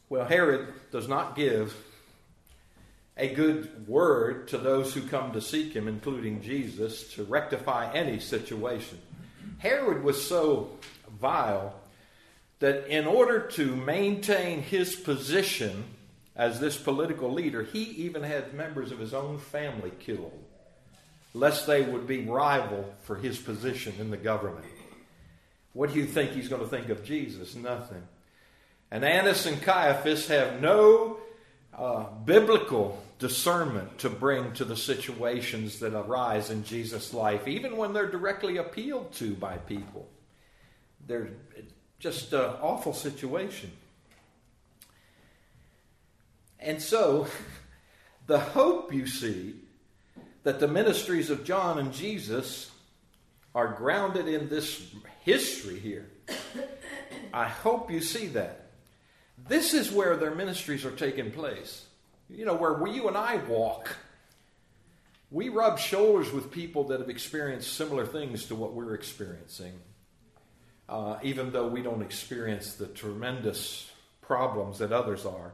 Well, 0.10 0.26
Herod 0.26 0.74
does 0.91 1.08
not 1.08 1.36
give 1.36 1.76
a 3.17 3.34
good 3.34 3.88
word 3.88 4.48
to 4.50 4.58
those 4.58 4.93
who 4.93 5.02
come 5.02 5.32
to 5.34 5.41
seek 5.41 5.74
him, 5.74 5.88
including 5.88 6.41
Jesus, 6.41 7.13
to 7.13 7.24
rectify 7.24 7.91
any 7.93 8.20
situation. 8.20 9.00
Herod 9.58 10.04
was 10.04 10.24
so 10.26 10.78
vile 11.20 11.74
that 12.60 12.88
in 12.88 13.08
order 13.08 13.39
to 13.39 13.76
maintain 13.76 14.62
his 14.62 14.96
position 14.96 15.84
as 16.36 16.60
this 16.60 16.78
political 16.78 17.32
leader, 17.32 17.63
he 17.63 17.84
even 17.84 18.24
had 18.24 18.54
members 18.54 18.91
of 18.91 19.00
his 19.00 19.13
own 19.13 19.39
family 19.39 19.91
killed, 20.00 20.43
lest 21.34 21.65
they 21.65 21.82
would 21.82 22.08
be 22.08 22.24
rival 22.26 22.93
for 23.02 23.15
his 23.15 23.39
position 23.39 23.93
in 24.00 24.12
the 24.12 24.17
government. 24.17 24.65
What 25.74 25.93
do 25.93 26.00
you 26.00 26.06
think 26.06 26.32
he's 26.32 26.48
going 26.48 26.62
to 26.62 26.67
think 26.67 26.89
of 26.89 27.04
Jesus? 27.04 27.56
Nothing. 27.56 28.04
And 28.91 29.04
Annas 29.04 29.45
and 29.45 29.62
Caiaphas 29.62 30.28
have 30.28 30.62
no 30.62 31.17
uh, 31.73 32.06
biblical 32.26 33.04
discernment 33.19 34.00
to 34.00 34.10
bring 34.10 34.54
to 34.54 34.65
the 34.65 34.78
situations 34.78 35.80
that 35.80 35.93
arise 35.93 36.50
in 36.50 36.63
Jesus' 36.63 37.13
life, 37.13 37.47
even 37.47 37.78
when 37.78 37.93
they're 37.93 38.10
directly 38.10 38.58
appealed 38.58 39.12
to 39.13 39.34
by 39.34 39.58
people. 39.58 40.08
They're 41.06 41.30
just 42.00 42.32
an 42.34 42.52
awful 42.62 42.93
situation. 42.93 43.71
And 46.60 46.82
so, 46.82 47.28
the 48.28 48.39
hope 48.39 48.93
you 48.93 49.08
see 49.08 49.56
that 50.43 50.60
the 50.60 50.67
ministries 50.67 51.30
of 51.30 51.43
John 51.43 51.80
and 51.80 51.91
Jesus 51.91 52.71
are 53.54 53.73
grounded 53.73 54.28
in 54.28 54.50
this 54.50 54.93
history 55.23 55.80
here. 55.80 56.10
I 57.34 57.47
hope 57.47 57.91
you 57.91 58.02
see 58.02 58.28
that. 58.28 58.66
This 59.38 59.73
is 59.73 59.91
where 59.91 60.17
their 60.17 60.34
ministries 60.34 60.86
are 60.86 60.91
taking 60.91 61.32
place. 61.32 61.86
You 62.30 62.45
know, 62.45 62.56
where 62.56 62.73
we, 62.73 62.91
you 62.91 63.08
and 63.08 63.17
I 63.17 63.38
walk. 63.38 63.95
We 65.30 65.50
rub 65.50 65.78
shoulders 65.78 66.32
with 66.32 66.52
people 66.52 66.86
that 66.86 67.00
have 67.00 67.10
experienced 67.10 67.73
similar 67.73 68.06
things 68.06 68.45
to 68.45 68.56
what 68.56 68.73
we're 68.73 68.93
experiencing, 68.93 69.73
uh, 70.88 71.17
even 71.21 71.52
though 71.52 71.67
we 71.67 71.82
don't 71.82 72.02
experience 72.02 72.76
the 72.76 72.88
tremendous 72.88 73.89
problems 74.21 74.80
that 74.80 74.91
others 74.91 75.26
are. 75.26 75.54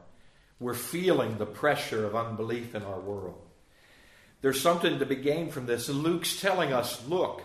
We're 0.60 0.74
feeling 0.74 1.38
the 1.38 1.46
pressure 1.46 2.06
of 2.06 2.14
unbelief 2.14 2.74
in 2.74 2.82
our 2.82 3.00
world. 3.00 3.40
There's 4.40 4.60
something 4.60 4.98
to 4.98 5.06
be 5.06 5.16
gained 5.16 5.52
from 5.52 5.66
this. 5.66 5.88
Luke's 5.88 6.40
telling 6.40 6.72
us 6.72 7.06
look, 7.08 7.42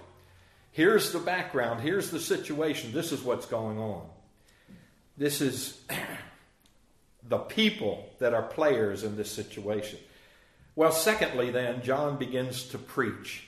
here's 0.71 1.12
the 1.12 1.19
background, 1.19 1.82
here's 1.82 2.12
the 2.12 2.19
situation, 2.19 2.91
this 2.91 3.12
is 3.12 3.23
what's 3.23 3.45
going 3.45 3.80
on. 3.80 4.06
This 5.17 5.41
is 5.41 5.82
the 7.30 7.38
people 7.38 8.10
that 8.18 8.34
are 8.34 8.42
players 8.42 9.04
in 9.04 9.15
this 9.15 9.32
situation. 9.32 10.00
Well, 10.76 10.92
secondly, 10.92 11.52
then, 11.52 11.84
John 11.84 12.18
begins 12.18 12.65
to 12.70 12.78
preach. 12.78 13.46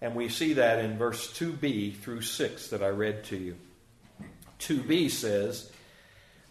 And 0.00 0.14
we 0.14 0.28
see 0.28 0.54
that 0.54 0.84
in 0.84 0.98
verse 0.98 1.32
2b 1.32 1.96
through 1.98 2.22
6 2.22 2.68
that 2.68 2.82
I 2.82 2.88
read 2.88 3.24
to 3.24 3.36
you. 3.36 3.56
2b 4.58 5.10
says, 5.10 5.70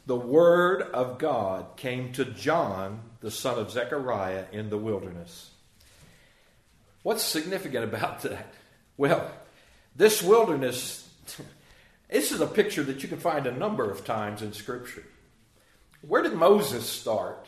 The 0.05 0.15
word 0.15 0.81
of 0.81 1.19
God 1.19 1.75
came 1.75 2.13
to 2.13 2.25
John, 2.25 3.01
the 3.19 3.31
son 3.31 3.59
of 3.59 3.71
Zechariah, 3.71 4.45
in 4.51 4.69
the 4.69 4.77
wilderness. 4.77 5.51
What's 7.03 7.23
significant 7.23 7.83
about 7.83 8.21
that? 8.21 8.53
Well, 8.97 9.29
this 9.95 10.23
wilderness, 10.23 11.07
this 12.09 12.31
is 12.31 12.41
a 12.41 12.47
picture 12.47 12.83
that 12.83 13.03
you 13.03 13.09
can 13.09 13.19
find 13.19 13.45
a 13.45 13.51
number 13.51 13.89
of 13.91 14.05
times 14.05 14.41
in 14.41 14.53
Scripture. 14.53 15.03
Where 16.01 16.23
did 16.23 16.33
Moses 16.33 16.87
start? 16.87 17.47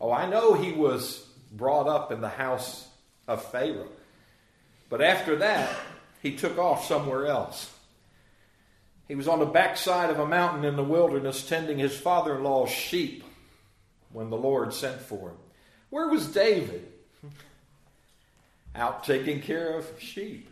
Oh, 0.00 0.12
I 0.12 0.28
know 0.28 0.54
he 0.54 0.72
was 0.72 1.26
brought 1.52 1.88
up 1.88 2.12
in 2.12 2.20
the 2.20 2.28
house 2.28 2.86
of 3.26 3.44
Pharaoh. 3.50 3.88
But 4.88 5.02
after 5.02 5.36
that, 5.36 5.74
he 6.22 6.36
took 6.36 6.58
off 6.58 6.86
somewhere 6.86 7.26
else. 7.26 7.72
He 9.06 9.14
was 9.14 9.28
on 9.28 9.38
the 9.38 9.46
backside 9.46 10.10
of 10.10 10.18
a 10.18 10.26
mountain 10.26 10.64
in 10.64 10.76
the 10.76 10.84
wilderness 10.84 11.46
tending 11.46 11.78
his 11.78 11.98
father 11.98 12.36
in 12.36 12.44
law's 12.44 12.70
sheep 12.70 13.24
when 14.12 14.30
the 14.30 14.36
Lord 14.36 14.72
sent 14.72 15.00
for 15.00 15.30
him. 15.30 15.36
Where 15.90 16.08
was 16.08 16.26
David? 16.26 16.86
Out 18.74 19.04
taking 19.04 19.40
care 19.40 19.78
of 19.78 19.86
sheep. 19.98 20.48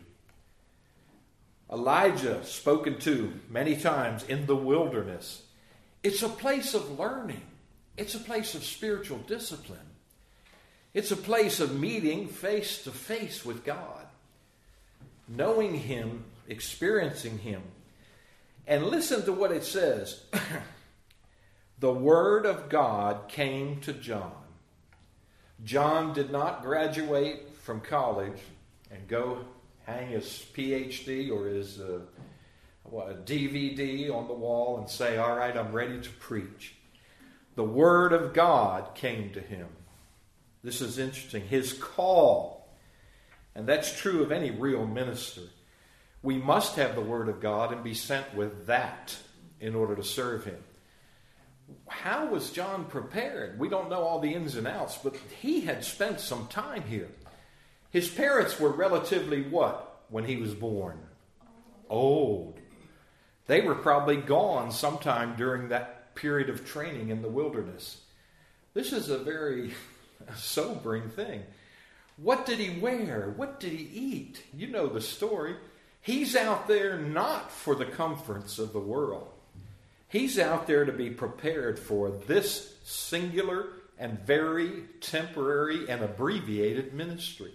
Elijah, 1.71 2.43
spoken 2.45 2.97
to 2.99 3.33
many 3.49 3.75
times 3.75 4.23
in 4.23 4.45
the 4.45 4.55
wilderness. 4.55 5.43
It's 6.07 6.23
a 6.23 6.29
place 6.29 6.73
of 6.73 6.97
learning, 6.97 7.41
it's 7.97 8.15
a 8.15 8.19
place 8.19 8.55
of 8.55 8.63
spiritual 8.63 9.17
discipline, 9.17 9.89
it's 10.93 11.11
a 11.11 11.17
place 11.17 11.59
of 11.59 11.77
meeting 11.77 12.29
face 12.29 12.85
to 12.85 12.91
face 12.91 13.43
with 13.43 13.65
God, 13.65 14.05
knowing 15.27 15.73
Him, 15.75 16.23
experiencing 16.47 17.39
Him. 17.39 17.61
And 18.65 18.85
listen 18.85 19.25
to 19.25 19.33
what 19.33 19.51
it 19.51 19.65
says 19.65 20.23
The 21.79 21.91
Word 21.91 22.45
of 22.45 22.69
God 22.69 23.27
came 23.27 23.81
to 23.81 23.91
John. 23.91 24.31
John 25.65 26.13
did 26.13 26.31
not 26.31 26.63
graduate 26.63 27.53
from 27.63 27.81
college 27.81 28.39
and 28.89 29.05
go 29.09 29.39
hang 29.85 30.07
his 30.07 30.45
PhD 30.55 31.29
or 31.29 31.49
his 31.49 31.81
uh, 31.81 31.99
a 32.91 33.13
DVD 33.13 34.13
on 34.13 34.27
the 34.27 34.33
wall 34.33 34.77
and 34.77 34.89
say, 34.89 35.17
All 35.17 35.35
right, 35.35 35.55
I'm 35.55 35.71
ready 35.71 35.99
to 35.99 36.09
preach. 36.09 36.75
The 37.55 37.63
Word 37.63 38.13
of 38.13 38.33
God 38.33 38.95
came 38.95 39.31
to 39.33 39.41
him. 39.41 39.67
This 40.63 40.81
is 40.81 40.99
interesting. 40.99 41.47
His 41.47 41.73
call, 41.73 42.67
and 43.55 43.67
that's 43.67 43.99
true 43.99 44.23
of 44.23 44.31
any 44.31 44.51
real 44.51 44.85
minister. 44.85 45.41
We 46.21 46.37
must 46.37 46.75
have 46.75 46.95
the 46.95 47.01
Word 47.01 47.29
of 47.29 47.39
God 47.39 47.71
and 47.71 47.83
be 47.83 47.93
sent 47.93 48.35
with 48.35 48.67
that 48.67 49.15
in 49.59 49.75
order 49.75 49.95
to 49.95 50.03
serve 50.03 50.45
Him. 50.45 50.57
How 51.87 52.27
was 52.27 52.51
John 52.51 52.85
prepared? 52.85 53.59
We 53.59 53.69
don't 53.69 53.89
know 53.89 54.01
all 54.01 54.19
the 54.19 54.33
ins 54.33 54.55
and 54.55 54.67
outs, 54.67 54.97
but 54.97 55.15
he 55.41 55.61
had 55.61 55.83
spent 55.83 56.19
some 56.19 56.47
time 56.47 56.83
here. 56.83 57.09
His 57.89 58.09
parents 58.09 58.59
were 58.59 58.71
relatively 58.71 59.41
what 59.41 60.03
when 60.09 60.25
he 60.25 60.37
was 60.37 60.53
born? 60.53 60.99
Old. 61.89 62.56
They 63.47 63.61
were 63.61 63.75
probably 63.75 64.17
gone 64.17 64.71
sometime 64.71 65.35
during 65.35 65.69
that 65.69 66.15
period 66.15 66.49
of 66.49 66.65
training 66.65 67.09
in 67.09 67.21
the 67.21 67.29
wilderness. 67.29 68.01
This 68.73 68.93
is 68.93 69.09
a 69.09 69.17
very 69.17 69.73
sobering 70.35 71.09
thing. 71.09 71.43
What 72.17 72.45
did 72.45 72.59
he 72.59 72.79
wear? 72.79 73.33
What 73.35 73.59
did 73.59 73.71
he 73.71 73.89
eat? 73.93 74.43
You 74.53 74.67
know 74.67 74.87
the 74.87 75.01
story. 75.01 75.55
He's 76.01 76.35
out 76.35 76.67
there 76.67 76.97
not 76.97 77.51
for 77.51 77.75
the 77.75 77.85
comforts 77.85 78.59
of 78.59 78.73
the 78.73 78.79
world. 78.79 79.29
He's 80.09 80.39
out 80.39 80.67
there 80.67 80.85
to 80.85 80.91
be 80.91 81.09
prepared 81.09 81.77
for 81.77 82.09
this 82.09 82.75
singular 82.83 83.67
and 83.99 84.19
very 84.19 84.83
temporary 85.01 85.89
and 85.89 86.01
abbreviated 86.01 86.93
ministry 86.93 87.53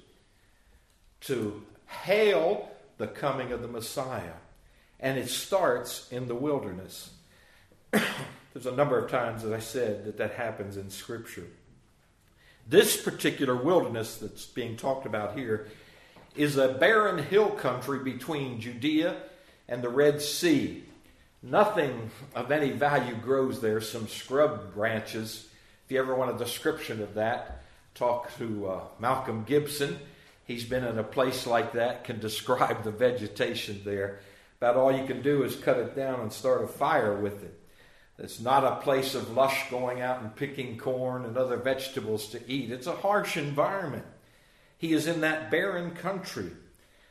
to 1.22 1.62
hail 1.86 2.70
the 2.98 3.06
coming 3.06 3.52
of 3.52 3.62
the 3.62 3.68
Messiah. 3.68 4.34
And 5.02 5.18
it 5.18 5.28
starts 5.28 6.10
in 6.10 6.28
the 6.28 6.34
wilderness. 6.34 7.10
There's 7.90 8.66
a 8.66 8.72
number 8.72 8.98
of 8.98 9.10
times, 9.10 9.44
as 9.44 9.52
I 9.52 9.58
said, 9.58 10.06
that 10.06 10.16
that 10.16 10.34
happens 10.34 10.78
in 10.78 10.88
Scripture. 10.88 11.46
This 12.68 13.02
particular 13.02 13.56
wilderness 13.56 14.16
that's 14.16 14.46
being 14.46 14.76
talked 14.76 15.04
about 15.04 15.36
here 15.36 15.66
is 16.36 16.56
a 16.56 16.68
barren 16.68 17.18
hill 17.18 17.50
country 17.50 17.98
between 17.98 18.60
Judea 18.60 19.16
and 19.68 19.82
the 19.82 19.90
Dead 19.90 20.22
Sea. 20.22 20.84
Nothing 21.42 22.10
of 22.34 22.52
any 22.52 22.70
value 22.70 23.16
grows 23.16 23.60
there, 23.60 23.80
some 23.80 24.06
scrub 24.06 24.72
branches. 24.72 25.48
If 25.84 25.92
you 25.92 25.98
ever 25.98 26.14
want 26.14 26.34
a 26.34 26.38
description 26.38 27.02
of 27.02 27.14
that, 27.14 27.64
talk 27.94 28.36
to 28.38 28.68
uh, 28.68 28.80
Malcolm 29.00 29.44
Gibson. 29.44 29.98
He's 30.44 30.64
been 30.64 30.84
in 30.84 30.98
a 30.98 31.04
place 31.04 31.46
like 31.46 31.72
that, 31.72 32.04
can 32.04 32.20
describe 32.20 32.84
the 32.84 32.92
vegetation 32.92 33.82
there. 33.84 34.20
About 34.62 34.76
all 34.76 34.96
you 34.96 35.04
can 35.04 35.22
do 35.22 35.42
is 35.42 35.56
cut 35.56 35.78
it 35.78 35.96
down 35.96 36.20
and 36.20 36.32
start 36.32 36.62
a 36.62 36.68
fire 36.68 37.16
with 37.16 37.42
it. 37.42 37.60
It's 38.16 38.38
not 38.38 38.62
a 38.62 38.80
place 38.80 39.16
of 39.16 39.32
lush 39.32 39.68
going 39.72 40.00
out 40.00 40.22
and 40.22 40.36
picking 40.36 40.78
corn 40.78 41.24
and 41.24 41.36
other 41.36 41.56
vegetables 41.56 42.28
to 42.28 42.40
eat. 42.48 42.70
It's 42.70 42.86
a 42.86 42.94
harsh 42.94 43.36
environment. 43.36 44.04
He 44.78 44.92
is 44.92 45.08
in 45.08 45.22
that 45.22 45.50
barren 45.50 45.96
country. 45.96 46.52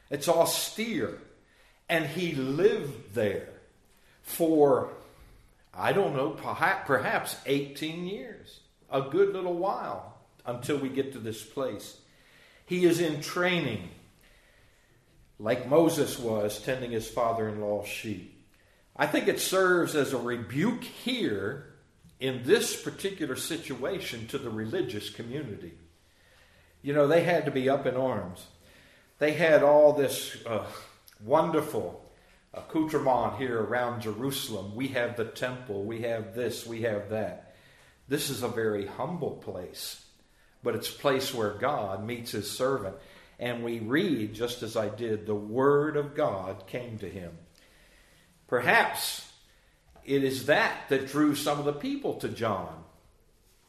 It's 0.09 0.29
austere. 0.29 1.17
And 1.89 2.05
he 2.05 2.31
lived 2.31 3.15
there 3.15 3.49
for, 4.21 4.93
I 5.73 5.91
don't 5.91 6.15
know, 6.15 6.29
perhaps 6.29 7.35
18 7.45 8.07
years. 8.07 8.61
A 8.89 9.01
good 9.01 9.33
little 9.33 9.55
while 9.55 10.19
until 10.45 10.77
we 10.77 10.87
get 10.87 11.11
to 11.11 11.19
this 11.19 11.43
place. 11.43 11.97
He 12.65 12.85
is 12.85 13.01
in 13.01 13.19
training, 13.19 13.89
like 15.41 15.67
Moses 15.67 16.19
was 16.19 16.61
tending 16.61 16.91
his 16.91 17.07
father 17.07 17.49
in 17.49 17.61
law's 17.61 17.87
sheep. 17.87 18.45
I 18.95 19.07
think 19.07 19.27
it 19.27 19.39
serves 19.39 19.95
as 19.95 20.13
a 20.13 20.17
rebuke 20.17 20.83
here 20.83 21.73
in 22.19 22.43
this 22.43 22.79
particular 22.79 23.35
situation 23.35 24.27
to 24.27 24.37
the 24.37 24.51
religious 24.51 25.09
community. 25.09 25.73
You 26.83 26.93
know, 26.93 27.07
they 27.07 27.23
had 27.23 27.45
to 27.45 27.51
be 27.51 27.69
up 27.69 27.87
in 27.87 27.95
arms. 27.95 28.45
They 29.17 29.33
had 29.33 29.63
all 29.63 29.93
this 29.93 30.37
uh, 30.45 30.65
wonderful 31.23 32.05
accoutrement 32.53 33.37
here 33.37 33.59
around 33.59 34.01
Jerusalem. 34.01 34.75
We 34.75 34.89
have 34.89 35.17
the 35.17 35.25
temple, 35.25 35.83
we 35.83 36.01
have 36.01 36.35
this, 36.35 36.67
we 36.67 36.83
have 36.83 37.09
that. 37.09 37.55
This 38.07 38.29
is 38.29 38.43
a 38.43 38.47
very 38.47 38.85
humble 38.85 39.37
place, 39.37 40.05
but 40.61 40.75
it's 40.75 40.89
a 40.89 40.99
place 40.99 41.33
where 41.33 41.51
God 41.53 42.05
meets 42.05 42.31
his 42.31 42.49
servant. 42.51 42.95
And 43.41 43.63
we 43.63 43.79
read, 43.79 44.35
just 44.35 44.61
as 44.61 44.77
I 44.77 44.87
did, 44.87 45.25
the 45.25 45.35
word 45.35 45.97
of 45.97 46.15
God 46.15 46.67
came 46.67 46.99
to 46.99 47.09
him. 47.09 47.31
Perhaps 48.47 49.27
it 50.05 50.23
is 50.23 50.45
that 50.45 50.87
that 50.89 51.07
drew 51.07 51.33
some 51.33 51.57
of 51.57 51.65
the 51.65 51.73
people 51.73 52.15
to 52.15 52.29
John. 52.29 52.83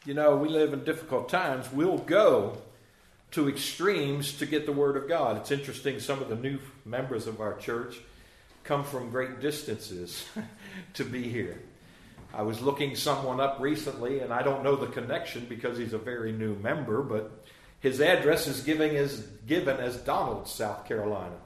You 0.04 0.12
know, 0.12 0.36
we 0.36 0.50
live 0.50 0.74
in 0.74 0.84
difficult 0.84 1.30
times. 1.30 1.72
We'll 1.72 1.98
go 1.98 2.58
to 3.30 3.48
extremes 3.48 4.36
to 4.38 4.46
get 4.46 4.66
the 4.66 4.72
Word 4.72 4.96
of 4.96 5.08
God. 5.08 5.38
It's 5.38 5.50
interesting, 5.50 6.00
some 6.00 6.20
of 6.20 6.28
the 6.28 6.36
new 6.36 6.58
members 6.84 7.26
of 7.26 7.40
our 7.40 7.54
church 7.54 7.98
come 8.64 8.84
from 8.84 9.10
great 9.10 9.40
distances 9.40 10.26
to 10.94 11.04
be 11.04 11.28
here. 11.28 11.62
I 12.34 12.42
was 12.42 12.60
looking 12.60 12.94
someone 12.94 13.40
up 13.40 13.58
recently, 13.58 14.20
and 14.20 14.32
I 14.32 14.42
don't 14.42 14.64
know 14.64 14.76
the 14.76 14.86
connection 14.86 15.46
because 15.48 15.78
he's 15.78 15.92
a 15.92 15.98
very 15.98 16.32
new 16.32 16.56
member, 16.56 17.02
but 17.02 17.44
his 17.82 18.00
address 18.00 18.46
is 18.46 18.60
giving 18.60 18.92
given 19.46 19.76
as 19.78 19.96
Donald, 19.98 20.48
South 20.48 20.86
Carolina. 20.86 21.36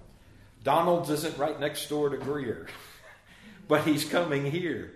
Donalds 0.62 1.10
isn't 1.10 1.38
right 1.38 1.58
next 1.58 1.88
door 1.88 2.10
to 2.10 2.18
Greer. 2.18 2.66
but 3.68 3.82
he's 3.82 4.04
coming 4.04 4.50
here. 4.50 4.92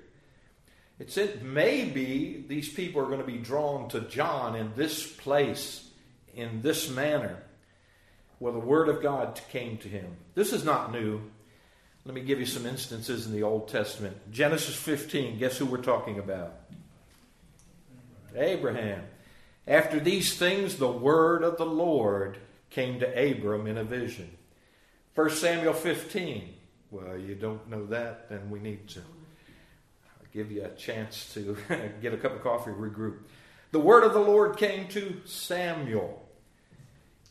It 0.98 1.10
said 1.10 1.42
maybe 1.42 2.44
these 2.46 2.68
people 2.68 3.00
are 3.00 3.06
going 3.06 3.20
to 3.20 3.26
be 3.26 3.38
drawn 3.38 3.88
to 3.88 4.00
John 4.00 4.54
in 4.54 4.72
this 4.76 5.10
place, 5.10 5.88
in 6.34 6.60
this 6.60 6.90
manner. 6.90 7.42
Well, 8.38 8.52
the 8.52 8.58
Word 8.58 8.90
of 8.90 9.02
God 9.02 9.40
came 9.50 9.78
to 9.78 9.88
him. 9.88 10.16
This 10.34 10.52
is 10.52 10.62
not 10.62 10.92
new. 10.92 11.22
Let 12.04 12.14
me 12.14 12.20
give 12.20 12.38
you 12.38 12.46
some 12.46 12.66
instances 12.66 13.26
in 13.26 13.32
the 13.32 13.42
Old 13.44 13.68
Testament. 13.68 14.30
Genesis 14.30 14.74
15, 14.76 15.38
guess 15.38 15.56
who 15.56 15.64
we're 15.64 15.78
talking 15.78 16.18
about? 16.18 16.54
Abraham. 18.34 19.04
After 19.66 20.00
these 20.00 20.36
things, 20.36 20.76
the 20.76 20.90
word 20.90 21.42
of 21.42 21.58
the 21.58 21.66
Lord 21.66 22.38
came 22.70 23.00
to 23.00 23.06
Abram 23.06 23.66
in 23.66 23.78
a 23.78 23.84
vision. 23.84 24.30
1 25.14 25.30
Samuel 25.30 25.74
15, 25.74 26.54
well, 26.90 27.18
you 27.18 27.34
don't 27.34 27.68
know 27.68 27.86
that, 27.86 28.28
then 28.28 28.48
we 28.50 28.58
need 28.58 28.88
to 28.88 29.00
give 30.32 30.50
you 30.52 30.64
a 30.64 30.68
chance 30.70 31.32
to 31.34 31.56
get 32.02 32.14
a 32.14 32.16
cup 32.16 32.34
of 32.34 32.42
coffee, 32.42 32.70
regroup. 32.70 33.18
The 33.72 33.80
word 33.80 34.04
of 34.04 34.12
the 34.12 34.20
Lord 34.20 34.56
came 34.56 34.88
to 34.88 35.20
Samuel. 35.24 36.26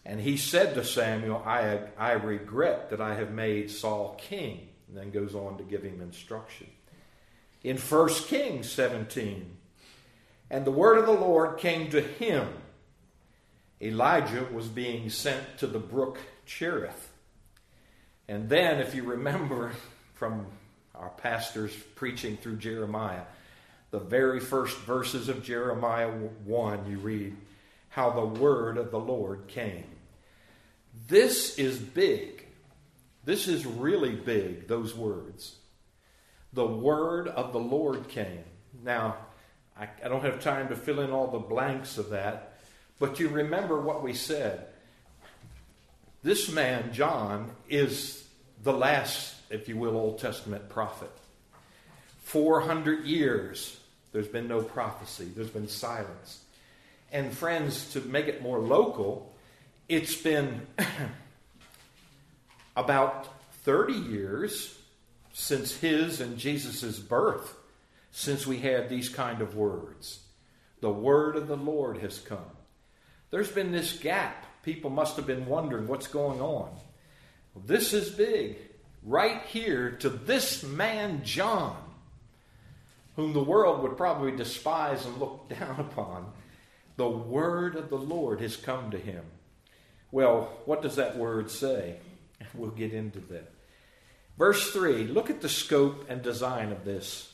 And 0.06 0.20
he 0.20 0.38
said 0.38 0.74
to 0.76 0.84
Samuel, 0.84 1.44
I, 1.46 1.82
I 1.98 2.14
regret 2.14 2.90
that 2.90 3.02
I 3.02 3.16
have 3.16 3.32
made 3.32 3.70
Saul 3.70 4.16
king. 4.18 4.70
And 4.88 4.98
then 4.98 5.12
goes 5.12 5.36
on 5.36 5.58
to 5.58 5.64
give 5.64 5.84
him 5.84 6.02
instruction. 6.02 6.68
In 7.64 7.78
1 7.78 8.10
Kings 8.10 8.72
17, 8.72 9.58
and 10.50 10.66
the 10.66 10.72
word 10.72 10.98
of 10.98 11.06
the 11.06 11.12
Lord 11.12 11.58
came 11.60 11.90
to 11.92 12.02
him. 12.02 12.48
Elijah 13.82 14.48
was 14.52 14.68
being 14.68 15.10
sent 15.10 15.58
to 15.60 15.68
the 15.68 15.80
brook 15.80 16.18
Cherith. 16.46 17.12
And 18.28 18.50
then, 18.50 18.80
if 18.80 18.94
you 18.94 19.04
remember 19.04 19.72
from 20.16 20.46
our 20.96 21.10
pastors 21.10 21.76
preaching 21.96 22.38
through 22.38 22.58
Jeremiah, 22.58 23.24
the 23.92 24.00
very 24.00 24.40
first 24.40 24.78
verses 24.80 25.30
of 25.30 25.44
Jeremiah 25.44 26.10
1, 26.10 26.92
you 26.92 26.98
read 26.98 27.36
how 27.90 28.12
the 28.12 28.26
word 28.26 28.78
of 28.78 28.92
the 28.92 29.00
Lord 29.00 29.48
came. 29.48 29.86
This 31.08 31.58
is 31.58 31.80
big. 31.80 32.46
This 33.24 33.48
is 33.48 33.66
really 33.66 34.16
big, 34.16 34.68
those 34.68 34.96
words. 34.96 35.56
The 36.54 36.68
word 36.68 37.28
of 37.28 37.54
the 37.54 37.60
Lord 37.60 38.08
came. 38.10 38.44
Now, 38.84 39.18
I, 39.80 39.88
I 40.04 40.08
don't 40.10 40.24
have 40.24 40.42
time 40.42 40.68
to 40.70 40.76
fill 40.76 41.00
in 41.00 41.12
all 41.12 41.28
the 41.28 41.40
blanks 41.40 41.98
of 41.98 42.10
that, 42.10 42.58
but 43.00 43.20
you 43.20 43.30
remember 43.30 43.80
what 43.80 44.04
we 44.04 44.14
said. 44.14 44.66
This 46.22 46.52
man, 46.52 46.92
John, 46.92 47.52
is 47.70 48.28
the 48.62 48.74
last, 48.74 49.36
if 49.50 49.70
you 49.70 49.78
will, 49.78 49.96
Old 49.96 50.20
Testament 50.20 50.68
prophet. 50.68 51.12
400 52.24 53.06
years, 53.06 53.80
there's 54.12 54.28
been 54.28 54.48
no 54.48 54.62
prophecy, 54.62 55.32
there's 55.36 55.50
been 55.50 55.70
silence. 55.70 56.44
And, 57.12 57.34
friends, 57.34 57.94
to 57.94 58.02
make 58.02 58.28
it 58.28 58.42
more 58.42 58.60
local, 58.60 59.34
it's 59.88 60.16
been 60.16 60.68
about 62.76 63.28
30 63.64 63.94
years 63.94 64.78
since 65.34 65.76
his 65.76 66.20
and 66.20 66.38
Jesus' 66.38 67.00
birth, 67.00 67.56
since 68.12 68.46
we 68.46 68.60
had 68.60 68.90
these 68.90 69.10
kind 69.10 69.42
of 69.42 69.56
words. 69.56 70.20
The 70.82 70.90
word 70.90 71.36
of 71.36 71.48
the 71.48 71.58
Lord 71.58 71.98
has 72.00 72.20
come. 72.20 72.40
There's 73.32 73.52
been 73.52 73.72
this 73.72 73.98
gap 73.98 74.46
people 74.64 74.90
must 74.90 75.16
have 75.16 75.26
been 75.26 75.46
wondering 75.46 75.88
what's 75.88 76.08
going 76.08 76.42
on. 76.42 76.70
This 77.66 77.94
is 77.94 78.10
big. 78.10 78.58
Right 79.04 79.42
here 79.48 79.92
to 80.02 80.10
this 80.10 80.64
man, 80.64 81.22
John, 81.24 81.78
whom 83.16 83.34
the 83.34 83.44
world 83.44 83.82
would 83.82 83.98
probably 83.98 84.32
despise 84.36 85.06
and 85.06 85.18
look 85.18 85.50
down 85.60 85.80
upon. 85.80 86.32
The 86.98 87.10
word 87.10 87.76
of 87.76 87.90
the 87.90 87.98
Lord 87.98 88.42
has 88.42 88.58
come 88.58 88.92
to 88.92 88.98
him. 88.98 89.24
Well, 90.12 90.52
what 90.66 90.82
does 90.82 90.98
that 90.98 91.18
word 91.18 91.50
say? 91.50 91.98
We'll 92.54 92.72
get 92.72 92.94
into 92.94 93.20
that. 93.32 93.52
Verse 94.38 94.72
3 94.72 95.08
look 95.08 95.30
at 95.30 95.42
the 95.42 95.50
scope 95.50 96.10
and 96.10 96.22
design 96.22 96.72
of 96.72 96.86
this. 96.86 97.29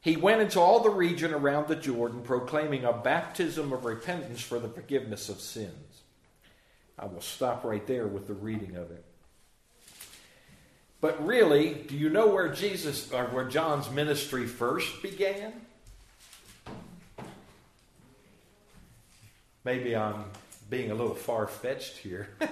He 0.00 0.16
went 0.16 0.40
into 0.40 0.60
all 0.60 0.80
the 0.80 0.90
region 0.90 1.34
around 1.34 1.68
the 1.68 1.76
Jordan, 1.76 2.22
proclaiming 2.22 2.84
a 2.84 2.92
baptism 2.92 3.72
of 3.72 3.84
repentance 3.84 4.40
for 4.40 4.58
the 4.58 4.68
forgiveness 4.68 5.28
of 5.28 5.40
sins. 5.40 6.02
I 6.98 7.06
will 7.06 7.20
stop 7.20 7.64
right 7.64 7.86
there 7.86 8.06
with 8.06 8.26
the 8.26 8.34
reading 8.34 8.76
of 8.76 8.90
it. 8.90 9.04
But 11.00 11.24
really, 11.24 11.74
do 11.74 11.96
you 11.96 12.10
know 12.10 12.28
where 12.28 12.48
Jesus 12.48 13.12
or 13.12 13.26
where 13.26 13.48
John's 13.48 13.90
ministry 13.90 14.46
first 14.46 15.02
began? 15.02 15.52
maybe 19.68 19.94
I'm 19.94 20.24
being 20.70 20.90
a 20.90 20.94
little 20.94 21.14
far 21.14 21.46
fetched 21.46 21.98
here. 21.98 22.30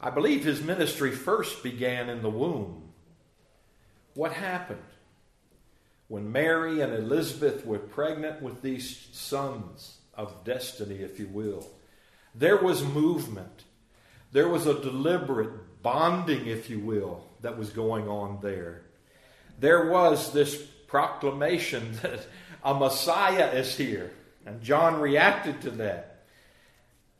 I 0.00 0.08
believe 0.08 0.44
his 0.44 0.62
ministry 0.62 1.10
first 1.10 1.62
began 1.62 2.08
in 2.08 2.22
the 2.22 2.30
womb. 2.30 2.90
What 4.14 4.32
happened? 4.32 4.80
When 6.12 6.30
Mary 6.30 6.82
and 6.82 6.92
Elizabeth 6.92 7.64
were 7.64 7.78
pregnant 7.78 8.42
with 8.42 8.60
these 8.60 9.08
sons 9.12 9.96
of 10.12 10.44
destiny, 10.44 10.96
if 10.96 11.18
you 11.18 11.26
will, 11.26 11.66
there 12.34 12.58
was 12.58 12.84
movement. 12.84 13.64
There 14.30 14.46
was 14.46 14.66
a 14.66 14.78
deliberate 14.78 15.82
bonding, 15.82 16.48
if 16.48 16.68
you 16.68 16.80
will, 16.80 17.24
that 17.40 17.56
was 17.56 17.70
going 17.70 18.08
on 18.08 18.40
there. 18.42 18.82
There 19.58 19.88
was 19.88 20.34
this 20.34 20.54
proclamation 20.86 21.92
that 22.02 22.26
a 22.62 22.74
Messiah 22.74 23.50
is 23.52 23.74
here. 23.74 24.10
And 24.44 24.60
John 24.60 25.00
reacted 25.00 25.62
to 25.62 25.70
that. 25.70 26.24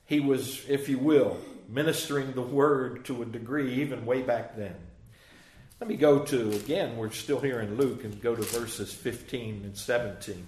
He 0.05 0.21
was, 0.21 0.69
if 0.69 0.91
you 0.91 0.99
will, 0.99 1.39
ministering 1.67 2.33
the 2.33 2.43
word 2.43 3.07
to 3.07 3.23
a 3.23 3.25
degree, 3.25 3.73
even 3.81 4.05
way 4.05 4.21
back 4.21 4.55
then. 4.55 4.77
Let 5.83 5.89
me 5.89 5.97
go 5.97 6.21
to, 6.21 6.53
again, 6.53 6.97
we're 6.97 7.11
still 7.11 7.41
here 7.41 7.59
in 7.59 7.77
Luke, 7.77 8.05
and 8.05 8.23
go 8.23 8.37
to 8.37 8.43
verses 8.43 8.95
15 8.95 9.63
and 9.65 9.77
17. 9.77 10.47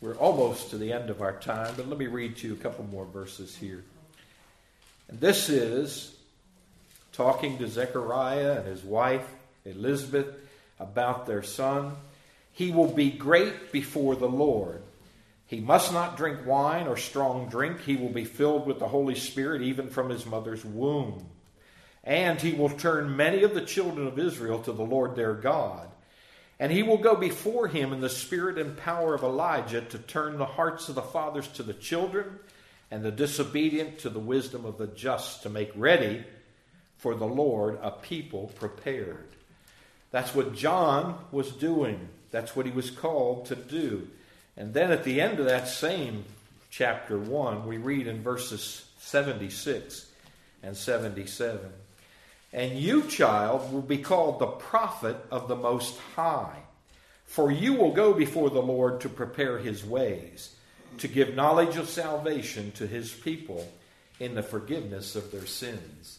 We're 0.00 0.16
almost 0.16 0.70
to 0.70 0.76
the 0.76 0.92
end 0.92 1.08
of 1.08 1.22
our 1.22 1.38
time, 1.38 1.74
but 1.76 1.88
let 1.88 1.96
me 1.96 2.08
read 2.08 2.36
to 2.38 2.48
you 2.48 2.54
a 2.54 2.56
couple 2.56 2.84
more 2.86 3.04
verses 3.04 3.54
here. 3.54 3.84
And 5.06 5.20
this 5.20 5.48
is 5.48 6.16
talking 7.12 7.58
to 7.58 7.68
Zechariah 7.68 8.58
and 8.58 8.66
his 8.66 8.82
wife, 8.82 9.32
Elizabeth, 9.64 10.26
about 10.80 11.26
their 11.26 11.44
son. 11.44 11.94
He 12.50 12.72
will 12.72 12.92
be 12.92 13.12
great 13.12 13.70
before 13.70 14.16
the 14.16 14.28
Lord. 14.28 14.82
He 15.46 15.60
must 15.60 15.92
not 15.92 16.16
drink 16.16 16.44
wine 16.44 16.88
or 16.88 16.96
strong 16.96 17.48
drink. 17.48 17.82
He 17.82 17.94
will 17.94 18.08
be 18.08 18.24
filled 18.24 18.66
with 18.66 18.80
the 18.80 18.88
Holy 18.88 19.14
Spirit 19.14 19.62
even 19.62 19.90
from 19.90 20.10
his 20.10 20.26
mother's 20.26 20.64
womb. 20.64 21.24
And 22.02 22.40
he 22.40 22.52
will 22.52 22.70
turn 22.70 23.16
many 23.16 23.42
of 23.42 23.54
the 23.54 23.60
children 23.60 24.06
of 24.06 24.18
Israel 24.18 24.60
to 24.62 24.72
the 24.72 24.82
Lord 24.82 25.16
their 25.16 25.34
God. 25.34 25.88
And 26.58 26.70
he 26.70 26.82
will 26.82 26.98
go 26.98 27.14
before 27.14 27.68
him 27.68 27.92
in 27.92 28.00
the 28.00 28.10
spirit 28.10 28.58
and 28.58 28.76
power 28.76 29.14
of 29.14 29.22
Elijah 29.22 29.80
to 29.80 29.98
turn 29.98 30.36
the 30.36 30.44
hearts 30.44 30.88
of 30.88 30.94
the 30.94 31.02
fathers 31.02 31.48
to 31.48 31.62
the 31.62 31.72
children 31.74 32.38
and 32.90 33.02
the 33.02 33.10
disobedient 33.10 34.00
to 34.00 34.10
the 34.10 34.18
wisdom 34.18 34.64
of 34.64 34.76
the 34.76 34.88
just 34.88 35.42
to 35.44 35.48
make 35.48 35.70
ready 35.74 36.24
for 36.98 37.14
the 37.14 37.26
Lord 37.26 37.78
a 37.80 37.90
people 37.90 38.52
prepared. 38.56 39.28
That's 40.10 40.34
what 40.34 40.54
John 40.54 41.18
was 41.32 41.50
doing. 41.50 42.08
That's 42.30 42.54
what 42.54 42.66
he 42.66 42.72
was 42.72 42.90
called 42.90 43.46
to 43.46 43.56
do. 43.56 44.08
And 44.56 44.74
then 44.74 44.90
at 44.90 45.04
the 45.04 45.20
end 45.20 45.38
of 45.40 45.46
that 45.46 45.68
same 45.68 46.24
chapter 46.68 47.18
1, 47.18 47.66
we 47.66 47.78
read 47.78 48.06
in 48.06 48.22
verses 48.22 48.84
76 48.98 50.06
and 50.62 50.76
77 50.76 51.72
And 52.52 52.78
you, 52.78 53.04
child, 53.04 53.72
will 53.72 53.82
be 53.82 53.98
called 53.98 54.38
the 54.38 54.46
prophet 54.46 55.16
of 55.30 55.46
the 55.46 55.56
Most 55.56 55.98
High, 56.16 56.58
for 57.24 57.50
you 57.50 57.74
will 57.74 57.92
go 57.92 58.12
before 58.12 58.50
the 58.50 58.62
Lord 58.62 59.00
to 59.02 59.08
prepare 59.08 59.58
his 59.58 59.84
ways, 59.84 60.54
to 60.98 61.06
give 61.06 61.36
knowledge 61.36 61.76
of 61.76 61.88
salvation 61.88 62.72
to 62.72 62.86
his 62.86 63.12
people 63.12 63.70
in 64.18 64.34
the 64.34 64.42
forgiveness 64.42 65.14
of 65.14 65.30
their 65.30 65.46
sins. 65.46 66.18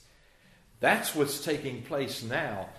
That's 0.80 1.14
what's 1.14 1.44
taking 1.44 1.84
place 1.84 2.24
now. 2.24 2.70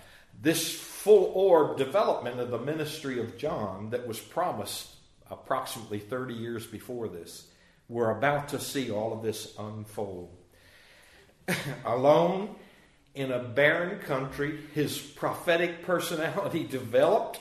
This 0.41 0.73
full 0.73 1.31
orb 1.35 1.77
development 1.77 2.39
of 2.39 2.49
the 2.49 2.59
ministry 2.59 3.19
of 3.19 3.37
John 3.37 3.91
that 3.91 4.07
was 4.07 4.19
promised 4.19 4.89
approximately 5.29 5.99
30 5.99 6.33
years 6.33 6.65
before 6.65 7.07
this. 7.07 7.47
We're 7.87 8.17
about 8.17 8.49
to 8.49 8.59
see 8.59 8.91
all 8.91 9.13
of 9.13 9.21
this 9.21 9.53
unfold. 9.59 10.35
Alone 11.85 12.55
in 13.15 13.31
a 13.31 13.39
barren 13.39 13.99
country, 13.99 14.59
his 14.73 14.97
prophetic 14.97 15.83
personality 15.85 16.63
developed. 16.69 17.39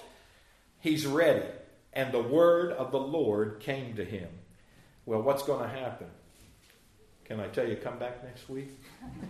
He's 0.81 1.07
ready. 1.07 1.47
And 1.93 2.12
the 2.12 2.23
word 2.23 2.73
of 2.73 2.91
the 2.91 3.01
Lord 3.01 3.61
came 3.61 3.97
to 3.97 4.05
him. 4.05 4.29
Well, 5.05 5.23
what's 5.23 5.43
going 5.43 5.68
to 5.68 5.77
happen? 5.77 6.07
Can 7.25 7.41
I 7.41 7.49
tell 7.49 7.68
you, 7.68 7.77
come 7.77 7.99
back 7.99 8.23
next 8.25 8.49
week? 8.49 8.70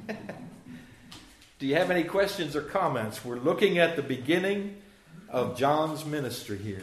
Do 1.58 1.66
you 1.66 1.76
have 1.76 1.90
any 1.90 2.04
questions 2.04 2.56
or 2.56 2.62
comments? 2.62 3.24
We're 3.24 3.38
looking 3.38 3.78
at 3.78 3.94
the 3.96 4.02
beginning 4.02 4.76
of 5.28 5.56
John's 5.56 6.04
ministry 6.04 6.58
here. 6.58 6.82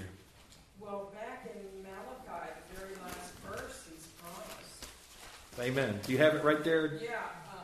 Well, 0.80 1.12
back 1.14 1.52
in 1.52 1.84
Malachi, 1.84 2.50
the 2.72 2.80
very 2.80 2.96
last 3.04 3.34
verse, 3.46 3.88
he's 3.92 4.08
promised. 4.24 4.88
Amen. 5.60 6.00
Do 6.06 6.14
you 6.14 6.18
have 6.20 6.36
it 6.36 6.44
right 6.44 6.64
there? 6.64 6.96
Yeah. 7.04 7.20
Uh, 7.52 7.60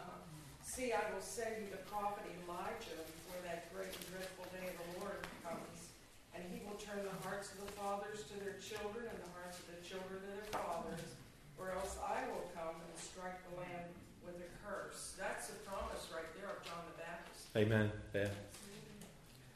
See, 0.76 0.92
I 0.92 1.00
will 1.16 1.24
send 1.24 1.56
you 1.64 1.72
the 1.72 1.80
prophet 1.88 2.28
Elijah 2.44 3.00
before 3.00 3.40
that 3.48 3.72
great 3.72 3.96
and 3.96 4.06
dreadful 4.12 4.44
day 4.52 4.68
of 4.68 4.76
the 4.76 5.08
Lord 5.08 5.24
comes, 5.40 5.96
and 6.36 6.44
he 6.52 6.60
will 6.68 6.76
turn 6.76 7.00
the 7.00 7.16
hearts 7.24 7.56
of 7.56 7.64
the 7.64 7.72
fathers 7.80 8.28
to 8.28 8.36
their 8.44 8.60
children 8.60 9.08
and 9.08 9.20
the 9.24 9.32
hearts 9.40 9.56
of 9.64 9.72
the 9.72 9.80
children 9.88 10.20
to 10.20 10.30
their 10.36 10.52
fathers, 10.52 11.16
or 11.56 11.72
else 11.72 11.96
I 12.04 12.28
will 12.28 12.52
come 12.52 12.76
and 12.76 12.92
strike 13.00 13.40
the 13.48 13.64
land 13.64 13.88
with 14.20 14.36
a 14.36 14.50
curse. 14.68 15.16
That's 15.16 15.48
the 15.48 15.56
promise 15.64 16.12
right 16.12 16.28
there 16.36 16.52
of 16.52 16.60
John 16.68 16.84
the 16.92 17.00
Baptist. 17.00 17.45
Amen. 17.56 17.92
Yeah. 18.14 18.28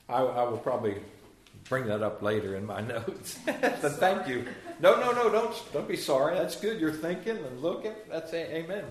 I, 0.07 0.21
I 0.21 0.43
will 0.49 0.57
probably 0.57 0.95
bring 1.67 1.85
that 1.87 2.01
up 2.01 2.21
later 2.21 2.55
in 2.55 2.65
my 2.65 2.81
notes. 2.95 3.37
but 3.45 3.93
thank 3.93 4.27
you. 4.27 4.45
No, 4.79 4.99
no, 4.99 5.11
no, 5.11 5.29
don't 5.29 5.73
don't 5.73 5.87
be 5.87 5.97
sorry. 5.97 6.35
That's 6.37 6.55
good. 6.55 6.79
You're 6.79 6.93
thinking 6.93 7.37
and 7.37 7.61
looking. 7.61 7.93
That's 8.09 8.33
a, 8.33 8.55
amen. 8.57 8.85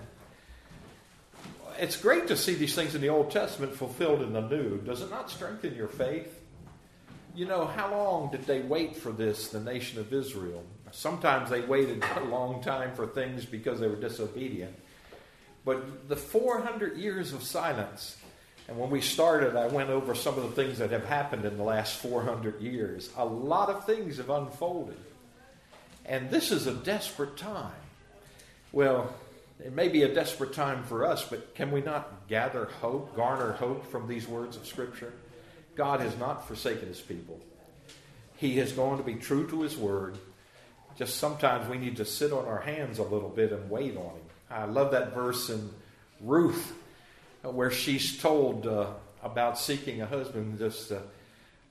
It's 1.79 1.97
great 1.97 2.27
to 2.27 2.37
see 2.37 2.55
these 2.55 2.75
things 2.75 2.93
in 2.93 3.01
the 3.01 3.09
Old 3.09 3.31
Testament 3.31 3.75
fulfilled 3.75 4.21
in 4.21 4.33
the 4.33 4.41
New. 4.41 4.79
Does 4.79 5.01
it 5.01 5.09
not 5.09 5.29
strengthen 5.29 5.75
your 5.75 5.87
faith? 5.87 6.35
You 7.35 7.45
know, 7.45 7.65
how 7.65 7.91
long 7.91 8.31
did 8.31 8.45
they 8.45 8.61
wait 8.61 8.97
for 8.97 9.11
this, 9.11 9.47
the 9.47 9.61
nation 9.61 9.99
of 9.99 10.11
Israel? 10.11 10.63
Sometimes 10.91 11.49
they 11.49 11.61
waited 11.61 12.03
a 12.17 12.23
long 12.25 12.61
time 12.61 12.93
for 12.95 13.07
things 13.07 13.45
because 13.45 13.79
they 13.79 13.87
were 13.87 13.95
disobedient. 13.95 14.75
But 15.63 16.09
the 16.09 16.15
400 16.15 16.97
years 16.97 17.31
of 17.31 17.43
silence 17.43 18.17
and 18.69 18.77
when 18.77 18.91
we 18.91 19.01
started, 19.01 19.55
I 19.55 19.65
went 19.65 19.89
over 19.89 20.13
some 20.13 20.37
of 20.37 20.43
the 20.43 20.51
things 20.51 20.77
that 20.77 20.91
have 20.91 21.03
happened 21.03 21.43
in 21.43 21.57
the 21.57 21.63
last 21.63 21.95
400 22.03 22.61
years. 22.61 23.09
A 23.17 23.25
lot 23.25 23.69
of 23.69 23.83
things 23.87 24.17
have 24.17 24.29
unfolded. 24.29 24.99
And 26.05 26.29
this 26.29 26.51
is 26.51 26.67
a 26.67 26.73
desperate 26.73 27.35
time. 27.35 27.71
Well, 28.71 29.11
it 29.59 29.73
may 29.73 29.87
be 29.87 30.03
a 30.03 30.13
desperate 30.13 30.53
time 30.53 30.83
for 30.83 31.03
us, 31.03 31.25
but 31.27 31.55
can 31.55 31.71
we 31.71 31.81
not 31.81 32.27
gather 32.27 32.65
hope, 32.79 33.15
garner 33.15 33.53
hope 33.53 33.89
from 33.89 34.07
these 34.07 34.27
words 34.27 34.55
of 34.55 34.67
Scripture? 34.67 35.13
God 35.75 35.99
has 36.01 36.15
not 36.19 36.47
forsaken 36.47 36.89
his 36.89 37.01
people. 37.01 37.39
He 38.37 38.59
is 38.59 38.71
going 38.71 38.99
to 38.99 39.03
be 39.03 39.15
true 39.15 39.49
to 39.49 39.63
his 39.63 39.77
word. 39.77 40.19
Just 40.95 41.17
sometimes 41.17 41.67
we 41.67 41.79
need 41.79 41.97
to 41.97 42.05
sit 42.05 42.31
on 42.31 42.45
our 42.45 42.61
hands 42.61 42.99
a 42.99 43.03
little 43.03 43.29
bit 43.29 43.51
and 43.51 43.67
wait 43.67 43.97
on 43.97 44.03
him. 44.03 44.21
I 44.51 44.65
love 44.65 44.91
that 44.91 45.15
verse 45.15 45.49
in 45.49 45.71
Ruth 46.21 46.75
where 47.43 47.71
she's 47.71 48.17
told 48.17 48.67
uh, 48.67 48.87
about 49.23 49.57
seeking 49.57 50.01
a 50.01 50.05
husband, 50.05 50.57
just 50.57 50.91
uh, 50.91 50.99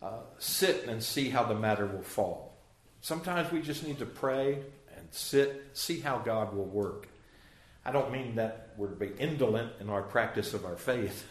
uh, 0.02 0.20
sit 0.38 0.84
and 0.84 1.02
see 1.02 1.28
how 1.28 1.44
the 1.44 1.54
matter 1.54 1.86
will 1.86 2.02
fall. 2.02 2.56
Sometimes 3.00 3.50
we 3.52 3.60
just 3.60 3.86
need 3.86 3.98
to 3.98 4.06
pray 4.06 4.58
and 4.96 5.06
sit, 5.10 5.70
see 5.72 6.00
how 6.00 6.18
God 6.18 6.54
will 6.54 6.66
work. 6.66 7.08
I 7.84 7.92
don't 7.92 8.12
mean 8.12 8.36
that 8.36 8.70
we're 8.76 8.88
to 8.88 8.96
be 8.96 9.12
indolent 9.18 9.72
in 9.80 9.88
our 9.88 10.02
practice 10.02 10.52
of 10.52 10.64
our 10.64 10.76
faith, 10.76 11.26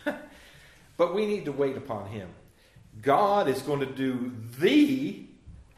but 0.98 1.14
we 1.14 1.26
need 1.26 1.46
to 1.46 1.52
wait 1.52 1.78
upon 1.78 2.08
Him. 2.10 2.30
God 3.02 3.48
is 3.48 3.62
going 3.62 3.82
to 3.82 3.86
do 3.86 4.34
the 4.60 5.24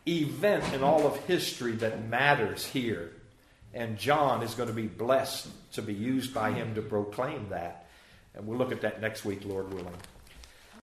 event 0.07 0.73
in 0.73 0.83
all 0.83 1.05
of 1.05 1.17
history 1.25 1.73
that 1.73 2.07
matters 2.07 2.65
here. 2.65 3.11
And 3.73 3.97
John 3.97 4.41
is 4.41 4.55
going 4.55 4.69
to 4.69 4.75
be 4.75 4.87
blessed 4.87 5.47
to 5.73 5.81
be 5.81 5.93
used 5.93 6.33
by 6.33 6.51
him 6.51 6.75
to 6.75 6.81
proclaim 6.81 7.49
that. 7.49 7.87
And 8.35 8.47
we'll 8.47 8.57
look 8.57 8.71
at 8.71 8.81
that 8.81 9.01
next 9.01 9.25
week, 9.25 9.43
Lord 9.45 9.73
willing. 9.73 9.95